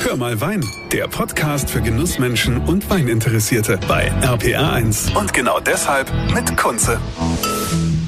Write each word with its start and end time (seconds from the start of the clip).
Hör 0.00 0.16
mal 0.16 0.40
Wein, 0.40 0.64
der 0.92 1.08
Podcast 1.08 1.68
für 1.68 1.82
Genussmenschen 1.82 2.58
und 2.66 2.88
Weininteressierte 2.88 3.78
bei 3.88 4.10
RPR1. 4.22 5.16
Und 5.18 5.32
genau 5.32 5.58
deshalb 5.58 6.10
mit 6.32 6.56
Kunze. 6.56 7.00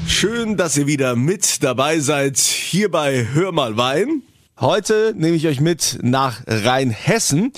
Schön, 0.07 0.55
dass 0.55 0.77
ihr 0.77 0.87
wieder 0.87 1.15
mit 1.15 1.61
dabei 1.63 1.99
seid 1.99 2.37
hier 2.37 2.89
bei 2.89 3.27
Hör 3.33 3.51
mal 3.51 3.75
Wein. 3.75 4.23
Heute 4.59 5.13
nehme 5.15 5.35
ich 5.35 5.47
euch 5.47 5.59
mit 5.59 5.99
nach 6.01 6.41
Rheinhessen. 6.47 7.51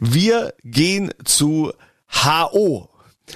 Wir 0.00 0.52
gehen 0.64 1.10
zu 1.24 1.72
HO. 2.12 2.90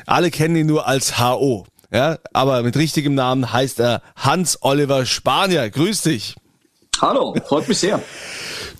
Alle 0.06 0.30
kennen 0.30 0.56
ihn 0.56 0.66
nur 0.66 0.86
als 0.86 1.18
HO. 1.18 1.66
Ja, 1.90 2.18
aber 2.32 2.62
mit 2.62 2.76
richtigem 2.76 3.14
Namen 3.14 3.52
heißt 3.52 3.80
er 3.80 4.02
Hans 4.16 4.58
Oliver 4.60 5.06
Spanier. 5.06 5.70
Grüß 5.70 6.02
dich. 6.02 6.36
Hallo, 7.00 7.34
freut 7.46 7.68
mich 7.68 7.78
sehr. 7.78 8.00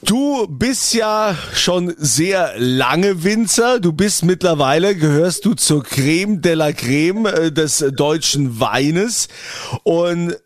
Du 0.05 0.49
bist 0.49 0.95
ja 0.95 1.37
schon 1.55 1.95
sehr 1.97 2.55
lange 2.59 3.23
Winzer. 3.23 3.79
Du 3.79 3.93
bist 3.93 4.25
mittlerweile, 4.25 4.97
gehörst 4.97 5.45
du 5.45 5.55
zur 5.55 5.85
Creme 5.85 6.41
de 6.41 6.55
la 6.55 6.73
Creme 6.73 7.27
äh, 7.27 7.53
des 7.53 7.85
deutschen 7.95 8.59
Weines. 8.59 9.29
Und 9.85 10.37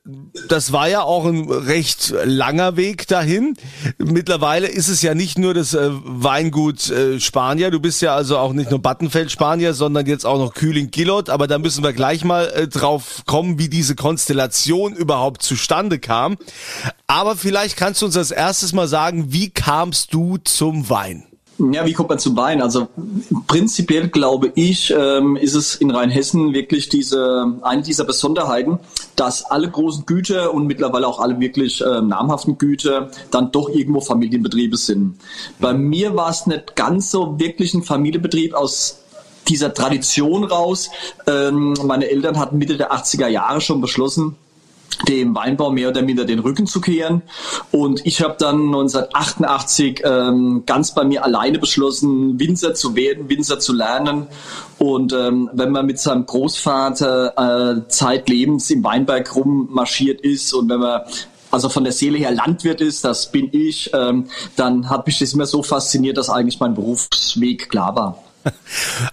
das 0.49 0.73
war 0.73 0.91
ja 0.91 1.05
auch 1.05 1.25
ein 1.25 1.51
recht 1.51 2.13
langer 2.25 2.77
Weg 2.77 3.09
dahin. 3.09 3.57
Mittlerweile 3.97 4.67
ist 4.67 4.89
es 4.89 5.01
ja 5.01 5.15
nicht 5.15 5.39
nur 5.39 5.55
das 5.55 5.73
äh, 5.73 5.89
Weingut 5.91 6.91
äh, 6.91 7.19
Spanier. 7.19 7.71
Du 7.71 7.81
bist 7.81 8.03
ja 8.03 8.15
also 8.15 8.37
auch 8.37 8.53
nicht 8.53 8.71
nur 8.71 8.83
Battenfeld 8.83 9.33
Spanier, 9.33 9.73
sondern 9.73 10.05
jetzt 10.05 10.27
auch 10.27 10.39
noch 10.39 10.53
Kühling 10.53 10.91
Gillot. 10.91 11.31
Aber 11.31 11.47
da 11.47 11.59
müssen 11.59 11.83
wir 11.83 11.95
gleich 11.95 12.25
mal 12.25 12.69
drauf 12.71 13.23
kommen, 13.25 13.59
wie 13.59 13.71
diese 13.71 13.95
Konstellation 13.95 14.95
überhaupt 14.95 15.41
zustande 15.41 15.99
kam. 15.99 16.37
Aber 17.07 17.37
vielleicht 17.37 17.79
kannst 17.79 18.03
du 18.03 18.07
uns 18.07 18.19
als 18.19 18.33
erstes 18.33 18.75
mal 18.75 18.87
sagen, 18.87 19.33
wie 19.33 19.46
kamst 19.51 20.13
du 20.15 20.39
zum 20.39 20.89
Wein? 20.89 21.27
Ja, 21.59 21.87
wie 21.87 21.95
kommt 21.95 22.11
man 22.11 22.19
zum 22.19 22.37
Wein? 22.37 22.61
Also 22.61 22.89
prinzipiell 23.47 24.09
glaube 24.09 24.53
ich, 24.55 24.93
ähm, 24.97 25.37
ist 25.37 25.55
es 25.55 25.77
in 25.77 25.91
Rheinhessen 25.91 26.53
wirklich 26.53 26.91
diese 26.91 27.55
eine 27.63 27.83
dieser 27.83 28.05
Besonderheiten, 28.05 28.79
dass 29.17 29.43
alle 29.45 29.71
großen 29.71 30.05
Güter 30.05 30.53
und 30.53 30.67
mittlerweile 30.67 31.07
auch 31.07 31.19
alle 31.19 31.41
wirklich 31.41 31.81
äh, 31.81 32.03
namhaften 32.03 32.59
Güter 32.59 33.11
dann 33.31 33.53
doch 33.53 33.71
irgendwo 33.71 34.03
Familienbetriebe 34.03 34.77
sind. 34.77 35.17
Bei 35.59 35.73
mir 35.73 36.15
war 36.15 36.29
es 36.29 36.47
nicht 36.47 36.77
ganz 36.77 37.11
so 37.11 37.41
wirklich 37.41 37.73
ein 37.73 37.83
Familienbetrieb 37.83 38.53
aus 38.53 39.01
dieser 39.49 39.73
Tradition 39.73 40.45
raus. 40.45 40.91
Ähm, 41.27 41.75
meine 41.85 42.11
Eltern 42.11 42.39
hatten 42.39 42.59
Mitte 42.59 42.77
der 42.77 42.93
80er 42.93 43.29
Jahre 43.29 43.63
schon 43.63 43.81
beschlossen, 43.81 44.37
dem 45.09 45.35
Weinbau 45.35 45.71
mehr 45.71 45.91
oder 45.91 46.03
minder 46.03 46.25
den 46.25 46.39
Rücken 46.39 46.67
zu 46.67 46.81
kehren. 46.81 47.23
Und 47.71 48.05
ich 48.07 48.23
habe 48.23 48.37
dann 48.39 48.67
1988 48.67 50.03
ähm, 50.05 50.63
ganz 50.67 50.95
bei 50.95 51.05
mir 51.05 51.25
alleine 51.25 51.59
beschlossen, 51.59 52.39
Winzer 52.39 52.75
zu 52.75 52.97
werden, 52.97 53.29
Winzer 53.29 53.59
zu 53.59 53.73
lernen. 53.73 54.27
Und 54.79 55.13
ähm, 55.13 55.51
wenn 55.53 55.71
man 55.71 55.87
mit 55.87 55.99
seinem 55.99 56.27
Großvater 56.27 57.85
äh, 57.85 57.89
zeitlebens 57.89 58.71
im 58.71 58.83
Weinberg 58.85 59.35
rummarschiert 59.35 60.21
ist 60.21 60.53
und 60.53 60.69
wenn 60.69 60.81
man 60.81 61.03
also 61.51 61.69
von 61.69 61.85
der 61.85 61.93
Seele 61.93 62.19
her 62.19 62.33
Landwirt 62.33 62.81
ist, 62.81 63.05
das 63.05 63.31
bin 63.31 63.49
ich, 63.53 63.91
ähm, 63.95 64.27
dann 64.57 64.91
hat 64.91 65.07
mich 65.07 65.19
das 65.19 65.33
immer 65.33 65.47
so 65.47 65.63
fasziniert, 65.63 66.19
dass 66.19 66.29
eigentlich 66.29 66.61
mein 66.61 66.75
Berufsweg 66.75 67.71
klar 67.71 67.95
war. 67.95 68.26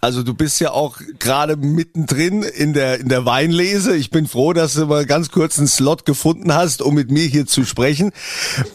Also 0.02 0.24
du 0.24 0.34
bist 0.34 0.60
ja 0.60 0.72
auch 0.72 0.98
gerade 1.20 1.56
mittendrin 1.56 2.44
in 2.44 2.74
der, 2.74 3.00
in 3.00 3.10
der 3.10 3.26
Weinlese. 3.26 3.96
Ich 3.96 4.10
bin 4.10 4.28
froh, 4.28 4.54
dass 4.54 4.74
du 4.74 4.86
mal 4.86 5.06
ganz 5.06 5.32
kurz 5.32 5.58
einen 5.58 5.68
Slot 5.68 6.06
gefunden 6.06 6.54
hast, 6.54 6.82
um 6.82 6.96
mit 6.96 7.12
mir 7.12 7.26
hier 7.26 7.46
zu 7.46 7.64
sprechen. 7.64 8.12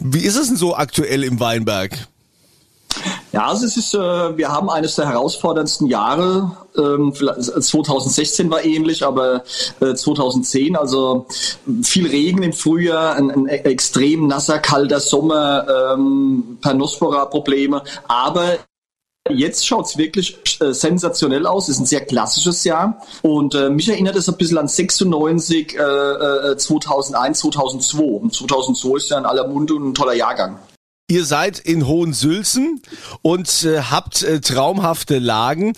Wie 0.00 0.20
ist 0.20 0.36
es 0.36 0.48
denn 0.48 0.56
so 0.56 0.76
aktuell 0.76 1.24
im 1.24 1.40
Weinberg? 1.40 2.08
Ja, 3.32 3.46
also 3.48 3.66
es 3.66 3.76
ist, 3.76 3.94
äh, 3.94 3.98
wir 3.98 4.48
haben 4.48 4.70
eines 4.70 4.96
der 4.96 5.08
herausforderndsten 5.08 5.86
Jahre. 5.86 6.56
Ähm, 6.76 7.12
2016 7.14 8.50
war 8.50 8.64
ähnlich, 8.64 9.04
aber 9.04 9.44
äh, 9.80 9.94
2010, 9.94 10.76
also 10.76 11.26
viel 11.82 12.06
Regen 12.06 12.42
im 12.42 12.52
Frühjahr, 12.52 13.16
ein, 13.16 13.30
ein 13.30 13.46
extrem 13.46 14.26
nasser, 14.26 14.58
kalter 14.58 15.00
Sommer, 15.00 15.94
ähm, 15.94 16.58
Pernospora-Probleme, 16.62 17.82
aber 18.08 18.58
Jetzt 19.30 19.66
schaut's 19.66 19.96
wirklich 19.96 20.38
äh, 20.60 20.72
sensationell 20.72 21.46
aus. 21.46 21.68
Ist 21.68 21.78
ein 21.78 21.86
sehr 21.86 22.04
klassisches 22.04 22.64
Jahr. 22.64 23.00
Und 23.22 23.54
äh, 23.54 23.70
mich 23.70 23.88
erinnert 23.88 24.16
es 24.16 24.28
ein 24.28 24.36
bisschen 24.36 24.58
an 24.58 24.68
96, 24.68 25.74
äh, 25.74 26.56
2001, 26.56 27.38
2002. 27.38 28.02
Und 28.02 28.34
2002 28.34 28.96
ist 28.96 29.10
ja 29.10 29.18
in 29.18 29.24
aller 29.26 29.46
Munde 29.46 29.74
und 29.74 29.88
ein 29.88 29.94
toller 29.94 30.14
Jahrgang. 30.14 30.58
Ihr 31.10 31.24
seid 31.24 31.58
in 31.58 31.86
Hohensülzen 31.86 32.82
und 33.22 33.64
äh, 33.64 33.80
habt 33.80 34.22
äh, 34.22 34.42
traumhafte 34.42 35.18
Lagen. 35.18 35.72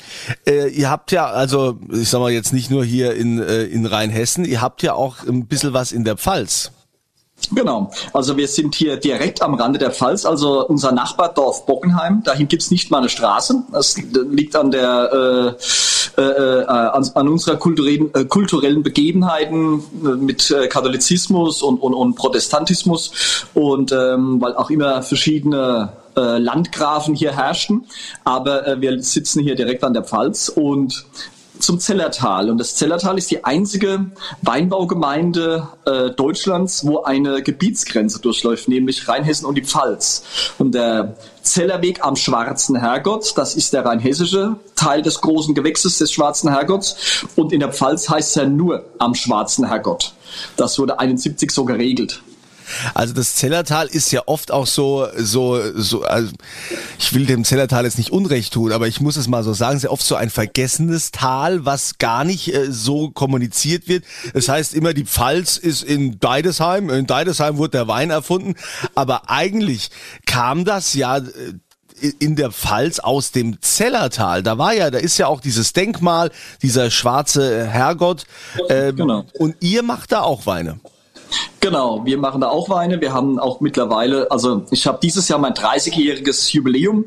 Äh, 0.44 0.70
ihr 0.70 0.90
habt 0.90 1.12
ja, 1.12 1.26
also 1.26 1.78
ich 1.92 2.10
sag 2.10 2.18
mal 2.18 2.32
jetzt 2.32 2.52
nicht 2.52 2.68
nur 2.68 2.84
hier 2.84 3.14
in, 3.14 3.38
äh, 3.40 3.62
in 3.62 3.86
Rheinhessen, 3.86 4.44
ihr 4.44 4.60
habt 4.60 4.82
ja 4.82 4.94
auch 4.94 5.24
ein 5.24 5.46
bisschen 5.46 5.72
was 5.72 5.92
in 5.92 6.02
der 6.02 6.16
Pfalz. 6.16 6.72
Genau, 7.52 7.90
also 8.12 8.36
wir 8.36 8.46
sind 8.46 8.74
hier 8.74 8.96
direkt 8.96 9.42
am 9.42 9.54
Rande 9.54 9.78
der 9.78 9.90
Pfalz, 9.90 10.24
also 10.24 10.66
unser 10.66 10.92
Nachbardorf 10.92 11.66
Bockenheim. 11.66 12.22
Dahin 12.22 12.46
gibt's 12.46 12.70
nicht 12.70 12.90
mal 12.90 12.98
eine 12.98 13.08
Straße. 13.08 13.64
Das 13.72 13.96
liegt 13.96 14.54
an 14.54 14.70
der 14.70 15.56
äh, 15.56 16.20
äh, 16.20 16.64
an, 16.64 17.10
an 17.14 17.28
unserer 17.28 17.56
kulturellen, 17.56 18.12
äh, 18.14 18.24
kulturellen 18.24 18.82
Begebenheiten 18.82 19.82
äh, 20.04 20.08
mit 20.08 20.50
äh, 20.50 20.68
Katholizismus 20.68 21.62
und, 21.62 21.78
und, 21.78 21.94
und 21.94 22.14
Protestantismus 22.14 23.46
und 23.54 23.92
ähm, 23.92 24.40
weil 24.40 24.54
auch 24.54 24.70
immer 24.70 25.02
verschiedene 25.02 25.92
äh, 26.16 26.38
Landgrafen 26.38 27.14
hier 27.14 27.32
herrschten. 27.32 27.86
Aber 28.24 28.66
äh, 28.66 28.80
wir 28.80 29.02
sitzen 29.02 29.42
hier 29.42 29.54
direkt 29.54 29.84
an 29.84 29.94
der 29.94 30.04
Pfalz 30.04 30.48
und 30.48 31.06
zum 31.60 31.78
Zellertal. 31.78 32.50
Und 32.50 32.58
das 32.58 32.76
Zellertal 32.76 33.18
ist 33.18 33.30
die 33.30 33.44
einzige 33.44 34.06
Weinbaugemeinde 34.42 35.68
äh, 35.86 36.10
Deutschlands, 36.10 36.86
wo 36.86 37.02
eine 37.02 37.42
Gebietsgrenze 37.42 38.20
durchläuft, 38.20 38.68
nämlich 38.68 39.08
Rheinhessen 39.08 39.46
und 39.46 39.54
die 39.54 39.64
Pfalz. 39.64 40.24
Und 40.58 40.74
der 40.74 41.16
Zellerweg 41.42 42.04
am 42.04 42.16
Schwarzen 42.16 42.76
Herrgott, 42.76 43.32
das 43.36 43.54
ist 43.54 43.72
der 43.72 43.84
rheinhessische 43.84 44.56
Teil 44.76 45.02
des 45.02 45.20
großen 45.20 45.54
Gewächses 45.54 45.98
des 45.98 46.12
Schwarzen 46.12 46.50
Herrgotts. 46.50 47.24
Und 47.36 47.52
in 47.52 47.60
der 47.60 47.72
Pfalz 47.72 48.08
heißt 48.08 48.36
er 48.36 48.46
nur 48.46 48.84
am 48.98 49.14
Schwarzen 49.14 49.66
Herrgott. 49.66 50.12
Das 50.56 50.78
wurde 50.78 50.98
71 50.98 51.50
so 51.50 51.64
geregelt. 51.64 52.22
Also 52.94 53.14
das 53.14 53.34
Zellertal 53.34 53.86
ist 53.86 54.10
ja 54.12 54.22
oft 54.26 54.52
auch 54.52 54.66
so, 54.66 55.06
so, 55.16 55.60
so, 55.74 56.02
also 56.02 56.32
ich 56.98 57.12
will 57.14 57.26
dem 57.26 57.44
Zellertal 57.44 57.84
jetzt 57.84 57.98
nicht 57.98 58.10
Unrecht 58.10 58.52
tun, 58.52 58.72
aber 58.72 58.88
ich 58.88 59.00
muss 59.00 59.16
es 59.16 59.28
mal 59.28 59.42
so 59.42 59.52
sagen, 59.52 59.78
sehr 59.78 59.92
oft 59.92 60.04
so 60.04 60.14
ein 60.14 60.30
vergessenes 60.30 61.10
Tal, 61.10 61.64
was 61.64 61.98
gar 61.98 62.24
nicht 62.24 62.54
äh, 62.54 62.70
so 62.70 63.10
kommuniziert 63.10 63.88
wird. 63.88 64.04
Das 64.34 64.48
heißt 64.48 64.74
immer, 64.74 64.94
die 64.94 65.04
Pfalz 65.04 65.56
ist 65.56 65.82
in 65.82 66.18
Deidesheim, 66.18 66.90
in 66.90 67.06
Deidesheim 67.06 67.56
wurde 67.56 67.70
der 67.70 67.88
Wein 67.88 68.10
erfunden, 68.10 68.54
aber 68.94 69.30
eigentlich 69.30 69.90
kam 70.26 70.64
das 70.64 70.94
ja 70.94 71.18
äh, 71.18 71.22
in 72.18 72.36
der 72.36 72.50
Pfalz 72.50 72.98
aus 72.98 73.32
dem 73.32 73.60
Zellertal. 73.60 74.42
Da 74.42 74.58
war 74.58 74.72
ja, 74.72 74.90
da 74.90 74.98
ist 74.98 75.18
ja 75.18 75.26
auch 75.26 75.40
dieses 75.40 75.72
Denkmal, 75.72 76.30
dieser 76.62 76.90
schwarze 76.90 77.66
Herrgott. 77.66 78.24
Ähm, 78.68 78.96
genau. 78.96 79.24
Und 79.38 79.56
ihr 79.60 79.82
macht 79.82 80.12
da 80.12 80.22
auch 80.22 80.46
Weine. 80.46 80.80
Genau, 81.60 82.04
wir 82.04 82.16
machen 82.16 82.40
da 82.40 82.48
auch 82.48 82.70
Weine. 82.70 83.00
Wir 83.00 83.12
haben 83.12 83.38
auch 83.38 83.60
mittlerweile, 83.60 84.30
also 84.30 84.64
ich 84.70 84.86
habe 84.86 84.98
dieses 85.02 85.28
Jahr 85.28 85.38
mein 85.38 85.52
30-jähriges 85.52 86.52
Jubiläum 86.52 87.04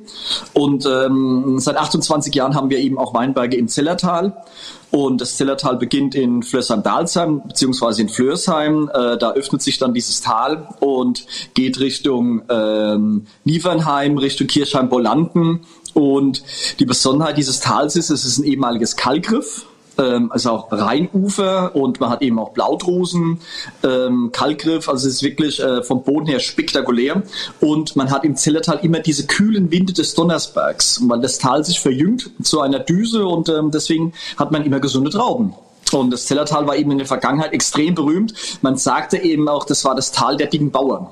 und 0.53 0.85
ähm, 0.85 1.55
seit 1.59 1.77
28 1.77 2.33
Jahren 2.35 2.53
haben 2.53 2.69
wir 2.69 2.77
eben 2.77 2.97
auch 2.97 3.13
Weinberge 3.13 3.57
im 3.57 3.67
Zellertal. 3.67 4.43
Und 4.91 5.21
das 5.21 5.37
Zellertal 5.37 5.77
beginnt 5.77 6.13
in 6.13 6.43
Flörsheim-Dalsheim 6.43 7.47
beziehungsweise 7.47 8.03
in 8.03 8.09
Flörsheim. 8.09 8.91
Äh, 8.93 9.17
da 9.17 9.31
öffnet 9.31 9.63
sich 9.63 9.79
dann 9.79 9.95
dieses 9.95 10.21
Tal 10.21 10.67
und 10.81 11.25
geht 11.55 11.79
Richtung 11.79 12.43
ähm, 12.47 13.25
Niefernheim, 13.43 14.19
Richtung 14.19 14.45
Kirchheim-Bolanden. 14.45 15.61
Und 15.95 16.43
die 16.77 16.85
Besonderheit 16.85 17.37
dieses 17.37 17.59
Tals 17.59 17.95
ist, 17.95 18.11
es 18.11 18.23
ist 18.23 18.37
ein 18.37 18.43
ehemaliges 18.43 18.95
Kalkriff 18.95 19.65
also 20.01 20.51
auch 20.51 20.71
Rheinufer 20.71 21.75
und 21.75 21.99
man 21.99 22.09
hat 22.09 22.21
eben 22.21 22.39
auch 22.39 22.51
Blaudrosen, 22.51 23.39
ähm, 23.83 24.31
Kalkgriff, 24.31 24.89
also 24.89 25.07
es 25.07 25.15
ist 25.15 25.23
wirklich 25.23 25.61
äh, 25.61 25.83
vom 25.83 26.03
Boden 26.03 26.25
her 26.25 26.39
spektakulär 26.39 27.23
und 27.59 27.95
man 27.95 28.11
hat 28.11 28.23
im 28.23 28.35
Zellertal 28.35 28.79
immer 28.81 28.99
diese 28.99 29.27
kühlen 29.27 29.71
Winde 29.71 29.93
des 29.93 30.13
Donnersbergs, 30.15 31.01
weil 31.07 31.21
das 31.21 31.37
Tal 31.37 31.63
sich 31.63 31.79
verjüngt 31.79 32.31
zu 32.41 32.61
einer 32.61 32.79
Düse 32.79 33.25
und 33.25 33.49
ähm, 33.49 33.71
deswegen 33.71 34.13
hat 34.37 34.51
man 34.51 34.63
immer 34.65 34.79
gesunde 34.79 35.11
Trauben. 35.11 35.53
Und 35.91 36.11
das 36.11 36.25
Zellertal 36.25 36.67
war 36.67 36.75
eben 36.75 36.91
in 36.91 36.97
der 36.97 37.07
Vergangenheit 37.07 37.53
extrem 37.53 37.93
berühmt. 37.93 38.33
Man 38.61 38.77
sagte 38.77 39.17
eben 39.17 39.47
auch, 39.47 39.65
das 39.65 39.85
war 39.85 39.95
das 39.95 40.11
Tal 40.11 40.37
der 40.37 40.47
dicken 40.47 40.71
Bauern. 40.71 41.07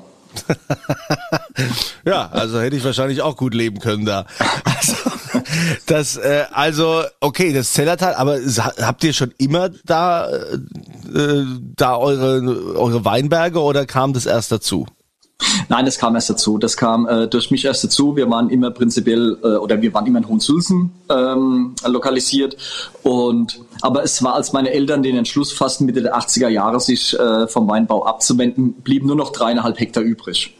ja, 2.05 2.29
also 2.31 2.59
hätte 2.59 2.75
ich 2.75 2.83
wahrscheinlich 2.83 3.21
auch 3.21 3.35
gut 3.35 3.53
leben 3.53 3.79
können 3.79 4.05
da. 4.05 4.25
Also, 4.63 4.95
das, 5.85 6.17
äh, 6.17 6.45
also, 6.51 7.03
okay, 7.19 7.53
das 7.53 7.73
Zellertal, 7.73 8.15
aber 8.15 8.39
habt 8.81 9.03
ihr 9.03 9.13
schon 9.13 9.33
immer 9.37 9.69
da, 9.85 10.29
äh, 10.29 11.43
da 11.75 11.97
eure, 11.97 12.75
eure 12.77 13.05
Weinberge 13.05 13.59
oder 13.61 13.85
kam 13.85 14.13
das 14.13 14.25
erst 14.25 14.51
dazu? 14.51 14.85
Nein, 15.69 15.85
das 15.85 15.97
kam 15.97 16.15
erst 16.15 16.29
dazu. 16.29 16.57
Das 16.57 16.77
kam 16.77 17.07
äh, 17.07 17.27
durch 17.27 17.51
mich 17.51 17.65
erst 17.65 17.83
dazu. 17.83 18.15
Wir 18.15 18.29
waren 18.29 18.49
immer 18.49 18.71
prinzipiell 18.71 19.37
äh, 19.43 19.55
oder 19.55 19.81
wir 19.81 19.93
waren 19.93 20.05
immer 20.05 20.19
in 20.19 20.27
Hohensulzen 20.27 20.91
ähm, 21.09 21.75
lokalisiert. 21.85 22.57
Und 23.03 23.59
aber 23.81 24.03
es 24.03 24.21
war, 24.23 24.35
als 24.35 24.53
meine 24.53 24.71
Eltern 24.71 25.01
den 25.01 25.17
Entschluss 25.17 25.51
fassten, 25.51 25.85
Mitte 25.85 26.01
der 26.01 26.15
80er 26.15 26.49
Jahre 26.49 26.79
sich 26.79 27.17
äh, 27.17 27.47
vom 27.47 27.67
Weinbau 27.67 28.05
abzuwenden, 28.05 28.73
blieben 28.73 29.07
nur 29.07 29.15
noch 29.15 29.31
dreieinhalb 29.31 29.79
Hektar 29.79 30.03
übrig. 30.03 30.55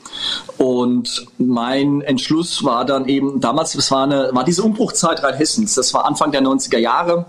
Und 0.58 1.26
mein 1.38 2.02
Entschluss 2.02 2.64
war 2.64 2.86
dann 2.86 3.08
eben, 3.08 3.40
damals, 3.40 3.76
es 3.76 3.92
war, 3.92 4.04
eine, 4.04 4.30
war 4.34 4.44
diese 4.44 4.64
Umbruchzeit 4.64 5.24
Rheinhessens, 5.24 5.76
das 5.76 5.94
war 5.94 6.06
Anfang 6.06 6.32
der 6.32 6.42
90er 6.42 6.78
Jahre, 6.78 7.26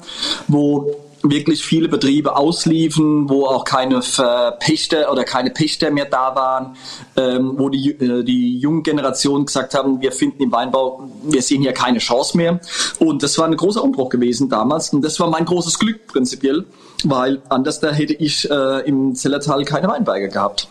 wo 0.48 0.94
wirklich 1.22 1.64
viele 1.64 1.88
Betriebe 1.88 2.36
ausliefen, 2.36 3.28
wo 3.28 3.46
auch 3.46 3.64
keine 3.64 4.02
Verpächter 4.02 5.10
oder 5.10 5.24
keine 5.24 5.50
Pächter 5.50 5.90
mehr 5.90 6.06
da 6.06 6.34
waren, 6.34 6.76
ähm, 7.16 7.54
wo 7.56 7.68
die, 7.68 7.90
äh, 7.90 8.24
die 8.24 8.58
jungen 8.58 8.82
Generationen 8.82 9.46
gesagt 9.46 9.74
haben, 9.74 10.00
wir 10.00 10.12
finden 10.12 10.42
im 10.42 10.52
Weinbau, 10.52 11.08
wir 11.24 11.42
sehen 11.42 11.62
hier 11.62 11.72
keine 11.72 11.98
Chance 11.98 12.36
mehr. 12.36 12.60
Und 12.98 13.22
das 13.22 13.38
war 13.38 13.46
ein 13.46 13.56
großer 13.56 13.82
Umbruch 13.82 14.08
gewesen 14.08 14.48
damals. 14.48 14.92
Und 14.92 15.02
das 15.02 15.20
war 15.20 15.28
mein 15.28 15.44
großes 15.44 15.78
Glück 15.78 16.06
prinzipiell, 16.06 16.64
weil 17.04 17.40
anders 17.48 17.80
da 17.80 17.92
hätte 17.92 18.14
ich 18.14 18.50
äh, 18.50 18.80
im 18.86 19.14
Zellertal 19.14 19.64
keine 19.64 19.88
Weinberge 19.88 20.28
gehabt. 20.28 20.68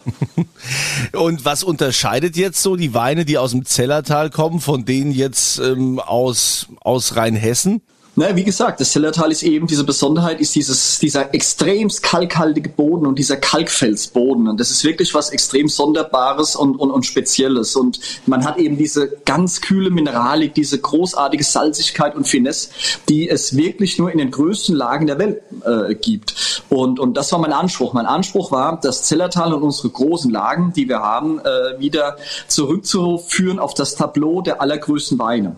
Und 1.14 1.46
was 1.46 1.64
unterscheidet 1.64 2.38
jetzt 2.38 2.62
so 2.62 2.76
die 2.76 2.94
Weine, 2.94 3.26
die 3.26 3.38
aus 3.38 3.52
dem 3.52 3.66
Zellertal 3.66 4.30
kommen, 4.30 4.60
von 4.60 4.86
denen 4.86 5.12
jetzt 5.12 5.60
ähm, 5.60 6.00
aus, 6.00 6.68
aus 6.82 7.16
Rheinhessen? 7.16 7.82
Na, 8.22 8.36
wie 8.36 8.44
gesagt, 8.44 8.80
das 8.80 8.92
Zellertal 8.92 9.32
ist 9.32 9.42
eben 9.42 9.66
diese 9.66 9.84
Besonderheit, 9.84 10.40
ist 10.40 10.54
dieses, 10.54 11.00
dieser 11.00 11.34
extrem 11.34 11.90
kalkhaltige 12.04 12.70
Boden 12.70 13.08
und 13.08 13.18
dieser 13.18 13.36
Kalkfelsboden. 13.36 14.48
Und 14.48 14.60
das 14.60 14.70
ist 14.70 14.84
wirklich 14.84 15.16
was 15.16 15.32
extrem 15.32 15.68
Sonderbares 15.68 16.56
und, 16.56 16.76
und, 16.76 16.92
und 16.92 17.04
Spezielles. 17.04 17.76
Und 17.76 18.00
man 18.28 18.46
hat 18.46 18.60
eben 18.60 18.78
diese 18.78 19.10
ganz 19.26 19.60
kühle 19.62 19.90
Mineralik, 19.90 20.54
diese 20.54 20.78
großartige 20.78 21.44
Salzigkeit 21.44 22.14
und 22.16 22.28
Finesse, 22.28 22.70
die 23.10 23.28
es 23.28 23.58
wirklich 23.58 23.98
nur 23.98 24.12
in 24.12 24.20
den 24.20 24.30
größten 24.30 24.76
Lagen 24.76 25.08
der 25.08 25.18
Welt 25.18 25.42
äh, 25.66 25.96
gibt. 25.96 26.64
Und, 26.70 27.00
und 27.00 27.18
das 27.18 27.32
war 27.32 27.40
mein 27.40 27.54
Anspruch. 27.54 27.94
Mein 27.94 28.06
Anspruch 28.06 28.52
war, 28.52 28.80
das 28.80 29.02
Zellertal 29.02 29.52
und 29.52 29.64
unsere 29.64 29.90
großen 29.90 30.30
Lagen, 30.30 30.74
die 30.76 30.88
wir 30.88 31.00
haben, 31.00 31.40
äh, 31.40 31.80
wieder 31.80 32.18
zurückzuführen 32.48 33.58
auf 33.58 33.74
das 33.74 33.96
Tableau 33.96 34.44
der 34.44 34.62
allergrößten 34.62 35.18
Weine 35.18 35.56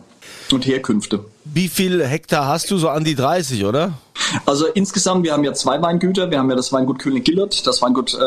und 0.49 0.65
Herkünfte. 0.65 1.25
Wie 1.45 1.67
viel 1.67 2.05
Hektar 2.05 2.47
hast 2.47 2.71
du? 2.71 2.77
So 2.77 2.89
an 2.89 3.03
die 3.03 3.15
30, 3.15 3.65
oder? 3.65 3.93
Also 4.45 4.65
insgesamt, 4.67 5.23
wir 5.23 5.33
haben 5.33 5.43
ja 5.43 5.53
zwei 5.53 5.81
Weingüter. 5.81 6.31
Wir 6.31 6.39
haben 6.39 6.49
ja 6.49 6.55
das 6.55 6.71
Weingut 6.71 6.99
Kühling-Gillert, 6.99 7.67
das 7.67 7.81
Weingut, 7.81 8.17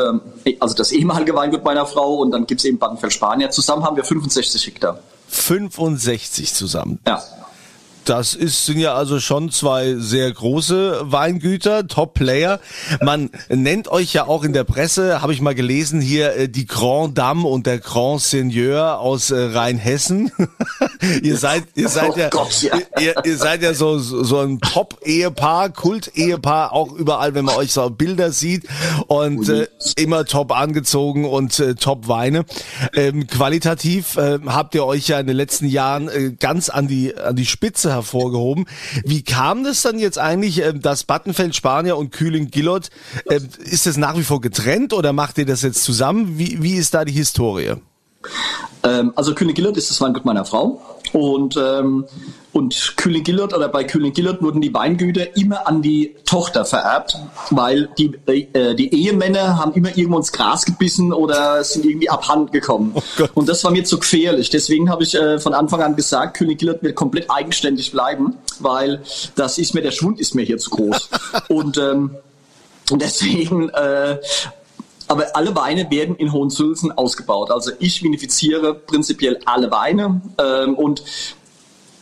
äh, 0.45 0.57
also 0.61 0.75
das 0.75 0.93
ehemalige 0.93 1.35
Weingut 1.35 1.65
meiner 1.65 1.87
Frau 1.87 2.17
und 2.17 2.31
dann 2.31 2.47
gibt 2.47 2.61
es 2.61 2.65
eben 2.65 2.79
Battenfeld-Spanier. 2.79 3.51
Zusammen 3.51 3.85
haben 3.85 3.97
wir 3.97 4.05
65 4.05 4.67
Hektar. 4.67 5.01
65 5.29 6.55
zusammen? 6.55 6.99
Ja. 7.07 7.23
Das 8.06 8.35
ist, 8.35 8.67
sind 8.67 8.79
ja 8.79 8.94
also 8.94 9.19
schon 9.19 9.50
zwei 9.50 9.97
sehr 9.97 10.31
große 10.31 11.00
Weingüter, 11.11 11.88
Top-Player. 11.88 12.61
Man 13.03 13.31
nennt 13.49 13.88
euch 13.88 14.12
ja 14.12 14.29
auch 14.29 14.44
in 14.44 14.53
der 14.53 14.62
Presse, 14.62 15.23
habe 15.23 15.32
ich 15.32 15.41
mal 15.41 15.56
gelesen, 15.56 16.00
hier 16.00 16.37
äh, 16.37 16.49
die 16.49 16.67
Grand 16.67 17.19
Dame 17.19 17.49
und 17.49 17.67
der 17.67 17.81
Grand 17.81 18.23
Seigneur 18.23 19.00
aus 19.00 19.32
äh, 19.32 19.37
Rheinhessen. 19.37 20.31
ihr 21.23 21.37
seid, 21.37 21.64
ihr 21.75 21.88
seid 21.88 22.12
oh 22.14 22.17
ja, 22.17 22.29
Gott, 22.29 22.62
ja. 22.62 22.79
Ihr, 23.00 23.14
ihr, 23.25 23.37
seid 23.37 23.62
ja 23.62 23.75
so, 23.75 23.99
so 23.99 24.38
ein 24.38 24.61
Top-Ehepaar, 24.61 25.70
Kult-Ehepaar, 25.70 26.73
auch 26.73 26.93
überall, 26.93 27.35
wenn 27.35 27.44
man 27.44 27.56
euch 27.56 27.73
so 27.73 27.91
Bilder 27.91 28.31
sieht 28.31 28.69
und 29.08 29.49
äh, 29.49 29.67
immer 29.97 30.26
top 30.26 30.53
angezogen 30.53 31.25
und 31.25 31.58
äh, 31.58 31.75
top 31.75 32.06
Weine. 32.06 32.44
Ähm, 32.94 33.26
qualitativ 33.26 34.17
äh, 34.17 34.38
habt 34.47 34.76
ihr 34.76 34.87
euch 34.87 35.08
ja 35.08 35.19
in 35.19 35.26
den 35.26 35.37
letzten 35.37 35.67
Jahren 35.67 36.08
äh, 36.08 36.31
ganz 36.38 36.69
an 36.69 36.87
die, 36.87 37.17
an 37.17 37.35
die 37.35 37.47
Spitze 37.47 37.95
hervorgehoben. 37.96 38.66
Wie 39.04 39.22
kam 39.22 39.64
das 39.64 39.82
dann 39.82 39.98
jetzt 39.98 40.19
eigentlich, 40.19 40.62
äh, 40.62 40.72
dass 40.72 41.04
Battenfeld 41.04 41.54
Spanier 41.54 41.96
und 41.96 42.12
Kühling 42.12 42.50
Gillot, 42.50 42.90
äh, 43.26 43.40
ist 43.64 43.87
das 43.87 43.96
nach 43.96 44.16
wie 44.16 44.22
vor 44.22 44.40
getrennt 44.40 44.93
oder 44.93 45.12
macht 45.12 45.38
ihr 45.38 45.46
das 45.46 45.62
jetzt 45.62 45.82
zusammen? 45.82 46.38
Wie, 46.38 46.62
wie 46.62 46.75
ist 46.75 46.94
da 46.94 47.04
die 47.04 47.12
Historie? 47.12 47.75
Ähm, 48.82 49.12
also 49.17 49.34
Kühling 49.34 49.55
Gillot 49.55 49.76
ist 49.76 49.90
das 49.90 50.00
Weingut 50.00 50.25
meiner 50.25 50.44
Frau 50.44 50.81
und 51.12 51.56
ähm, 51.56 52.05
und 52.56 52.94
Kühling 52.96 53.23
Gillert 53.23 53.52
oder 53.52 53.69
bei 53.69 53.84
Kühling 53.84 54.14
Gillert 54.14 54.40
wurden 54.40 54.62
die 54.62 54.73
Weingüter 54.73 55.37
immer 55.37 55.69
an 55.69 55.82
die 55.82 56.17
Tochter 56.25 56.64
vererbt, 56.64 57.19
weil 57.50 57.90
die, 57.99 58.14
äh, 58.26 58.75
die 58.75 58.94
Ehemänner 58.94 59.58
haben 59.58 59.75
immer 59.75 59.90
irgendwo 59.90 60.17
ins 60.17 60.32
Gras 60.32 60.64
gebissen 60.64 61.12
oder 61.12 61.62
sind 61.64 61.84
irgendwie 61.84 62.08
abhanden 62.08 62.52
gekommen. 62.52 62.94
Oh 62.94 63.26
und 63.34 63.46
das 63.50 63.62
war 63.62 63.73
mir 63.73 63.84
zu 63.84 63.99
gefährlich. 63.99 64.49
Deswegen 64.49 64.88
habe 64.88 65.02
ich 65.02 65.14
äh, 65.14 65.38
von 65.38 65.52
Anfang 65.52 65.82
an 65.82 65.96
gesagt, 65.96 66.38
Kühling 66.38 66.56
Gillert 66.56 66.82
wird 66.82 66.94
komplett 66.94 67.31
eigenständig 67.31 67.93
bleiben, 67.93 68.38
weil 68.61 69.02
das 69.34 69.58
ist 69.58 69.75
mir, 69.75 69.82
der 69.82 69.90
Schwund 69.90 70.19
ist 70.19 70.34
mir 70.34 70.46
hier 70.46 70.56
zu 70.56 70.70
groß. 70.70 71.11
und 71.49 71.76
ähm, 71.76 72.17
deswegen 72.90 73.69
äh, 73.69 74.17
aber 75.08 75.35
alle 75.35 75.55
Weine 75.55 75.91
werden 75.91 76.17
in 76.17 76.32
Hohensulzen 76.32 76.93
ausgebaut. 76.93 77.50
Also 77.50 77.73
ich 77.79 78.03
vinifiziere 78.03 78.75
prinzipiell 78.75 79.38
alle 79.44 79.70
Weine 79.70 80.20
ähm, 80.38 80.75
und 80.75 81.03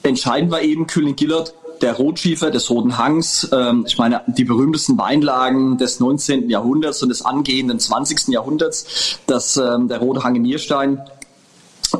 Entscheidend 0.05 0.51
war 0.51 0.61
eben 0.61 0.87
Kühling-Gillert, 0.87 1.55
der 1.81 1.95
Rotschiefer 1.95 2.51
des 2.51 2.69
Roten 2.69 2.99
Hangs. 2.99 3.49
Ähm, 3.53 3.85
ich 3.87 3.97
meine, 3.97 4.21
die 4.27 4.45
berühmtesten 4.45 4.99
Weinlagen 4.99 5.79
des 5.79 5.99
19. 5.99 6.51
Jahrhunderts 6.51 7.03
und 7.03 7.09
des 7.09 7.25
angehenden 7.25 7.79
20. 7.79 8.29
Jahrhunderts, 8.29 9.19
das, 9.27 9.56
ähm, 9.56 9.89
der 9.89 9.99
Rote 9.99 10.23
Hang 10.23 10.35
in 10.37 10.43
Nierstein, 10.43 11.01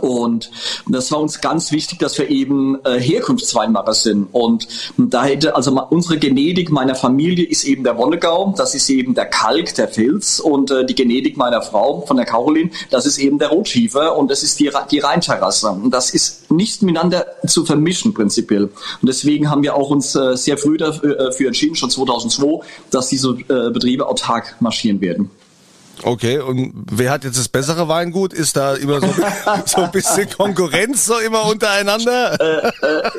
und 0.01 0.51
das 0.89 1.11
war 1.13 1.21
uns 1.21 1.41
ganz 1.41 1.73
wichtig, 1.73 1.99
dass 1.99 2.19
wir 2.19 2.31
eben 2.31 2.79
äh, 2.85 2.99
Herkunftsweinmacher 2.99 3.95
sind. 3.95 4.29
Und 4.33 4.69
da 4.97 5.25
hätte, 5.25 5.57
also 5.57 5.71
unsere 5.91 6.19
Genetik 6.19 6.71
meiner 6.71 6.95
Familie 6.95 7.47
ist 7.47 7.65
eben 7.65 7.85
der 7.85 7.97
Wonnegau, 7.99 8.55
das 8.57 8.75
ist 8.75 8.89
eben 8.91 9.15
der 9.15 9.27
Kalk, 9.27 9.75
der 9.75 9.89
Filz. 9.89 10.41
Und 10.41 10.71
äh, 10.71 10.85
die 10.85 10.95
Genetik 10.95 11.37
meiner 11.37 11.63
Frau, 11.63 12.03
von 12.07 12.17
der 12.17 12.27
Caroline, 12.27 12.71
das 12.91 13.07
ist 13.07 13.19
eben 13.19 13.39
der 13.39 13.49
Rotschiefer 13.49 14.17
und 14.17 14.31
das 14.31 14.43
ist 14.43 14.61
die, 14.61 14.71
die 14.91 14.99
Rheinterrasse. 14.99 15.69
Und 15.71 15.91
das 15.91 16.11
ist 16.11 16.51
nicht 16.51 16.83
miteinander 16.83 17.27
zu 17.47 17.65
vermischen 17.65 18.15
prinzipiell. 18.15 18.65
Und 18.65 19.09
deswegen 19.09 19.51
haben 19.51 19.63
wir 19.63 19.75
auch 19.75 19.91
uns 19.91 20.15
äh, 20.15 20.37
sehr 20.37 20.59
früh 20.59 20.77
dafür, 20.77 21.33
äh, 21.39 21.45
entschieden, 21.47 21.77
schon 21.77 21.91
2002, 21.91 22.65
dass 22.91 23.09
diese 23.09 23.31
äh, 23.31 23.71
Betriebe 23.71 24.07
autark 24.07 24.57
marschieren 24.61 25.01
werden. 25.01 25.31
Okay, 26.03 26.39
und 26.39 26.73
wer 26.91 27.11
hat 27.11 27.25
jetzt 27.25 27.39
das 27.39 27.49
bessere 27.49 27.89
Weingut? 27.89 28.33
Ist 28.33 28.57
da 28.57 28.75
immer 28.75 29.01
so, 29.01 29.09
so 29.67 29.83
ein 29.83 29.91
bisschen 29.93 30.29
Konkurrenz 30.29 31.07
so 31.07 31.19
immer 31.19 31.47
untereinander? 31.47 32.39
Äh, 32.41 32.69
äh, 32.69 33.11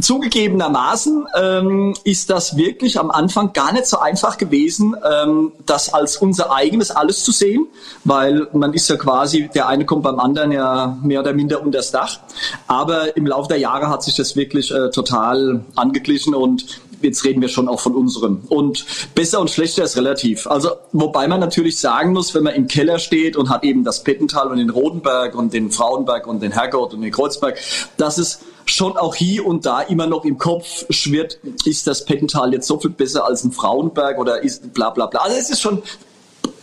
zugegebenermaßen 0.00 1.26
ähm, 1.36 1.94
ist 2.04 2.30
das 2.30 2.56
wirklich 2.56 2.98
am 2.98 3.10
Anfang 3.10 3.52
gar 3.52 3.72
nicht 3.72 3.86
so 3.86 3.98
einfach 3.98 4.38
gewesen, 4.38 4.96
ähm, 5.04 5.52
das 5.66 5.92
als 5.92 6.16
unser 6.16 6.52
eigenes 6.52 6.90
alles 6.90 7.24
zu 7.24 7.32
sehen, 7.32 7.66
weil 8.04 8.48
man 8.52 8.72
ist 8.72 8.88
ja 8.88 8.96
quasi, 8.96 9.50
der 9.54 9.68
eine 9.68 9.84
kommt 9.84 10.02
beim 10.02 10.18
anderen 10.18 10.52
ja 10.52 10.98
mehr 11.02 11.20
oder 11.20 11.32
minder 11.32 11.62
unter 11.62 11.78
das 11.78 11.90
Dach. 11.90 12.20
Aber 12.66 13.16
im 13.16 13.26
Laufe 13.26 13.48
der 13.48 13.58
Jahre 13.58 13.88
hat 13.88 14.02
sich 14.02 14.16
das 14.16 14.36
wirklich 14.36 14.70
äh, 14.70 14.90
total 14.90 15.64
angeglichen 15.76 16.34
und 16.34 16.80
jetzt 17.02 17.24
reden 17.24 17.40
wir 17.40 17.48
schon 17.48 17.68
auch 17.68 17.80
von 17.80 17.94
unserem. 17.94 18.42
Und 18.48 18.84
besser 19.14 19.40
und 19.40 19.50
schlechter 19.50 19.84
ist 19.84 19.96
relativ. 19.96 20.46
Also, 20.46 20.70
wobei 20.92 21.28
man 21.28 21.40
natürlich 21.40 21.78
sagen 21.78 22.12
muss, 22.12 22.34
wenn 22.34 22.44
man 22.44 22.54
im 22.54 22.66
Keller 22.66 22.98
steht 22.98 23.36
und 23.36 23.48
hat 23.48 23.64
eben 23.64 23.84
das 23.84 24.02
Pettental 24.02 24.48
und 24.48 24.58
den 24.58 24.70
Rodenberg 24.70 25.34
und 25.34 25.52
den 25.52 25.70
Frauenberg 25.70 26.26
und 26.26 26.42
den 26.42 26.52
Herrgott 26.52 26.94
und 26.94 27.02
den 27.02 27.12
Kreuzberg, 27.12 27.58
dass 27.96 28.18
es 28.18 28.40
schon 28.66 28.96
auch 28.96 29.14
hier 29.14 29.46
und 29.46 29.66
da 29.66 29.80
immer 29.80 30.06
noch 30.06 30.24
im 30.24 30.38
Kopf 30.38 30.86
schwirrt, 30.90 31.38
ist 31.64 31.86
das 31.86 32.04
Pettental 32.04 32.52
jetzt 32.52 32.66
so 32.66 32.78
viel 32.78 32.90
besser 32.90 33.24
als 33.24 33.44
ein 33.44 33.52
Frauenberg 33.52 34.18
oder 34.18 34.42
ist 34.42 34.72
bla 34.72 34.90
bla 34.90 35.06
bla. 35.06 35.20
Also 35.20 35.36
es 35.36 35.50
ist 35.50 35.60
schon 35.60 35.82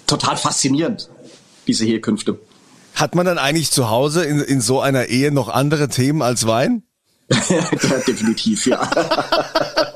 total 0.06 0.38
faszinierend, 0.38 1.10
diese 1.67 1.86
Herkünfte. 1.86 2.39
Hat 2.96 3.13
man 3.13 3.25
dann 3.25 3.38
eigentlich 3.38 3.72
zu 3.72 3.89
Hause 3.89 4.24
in, 4.24 4.39
in 4.39 4.62
so 4.62 4.79
einer 4.79 5.06
Ehe 5.06 5.32
noch 5.32 5.50
andere 5.50 5.88
Themen 5.88 6.22
als 6.22 6.48
Wein? 6.48 6.84
ja, 7.50 7.98
definitiv, 8.07 8.67
ja. 8.67 8.89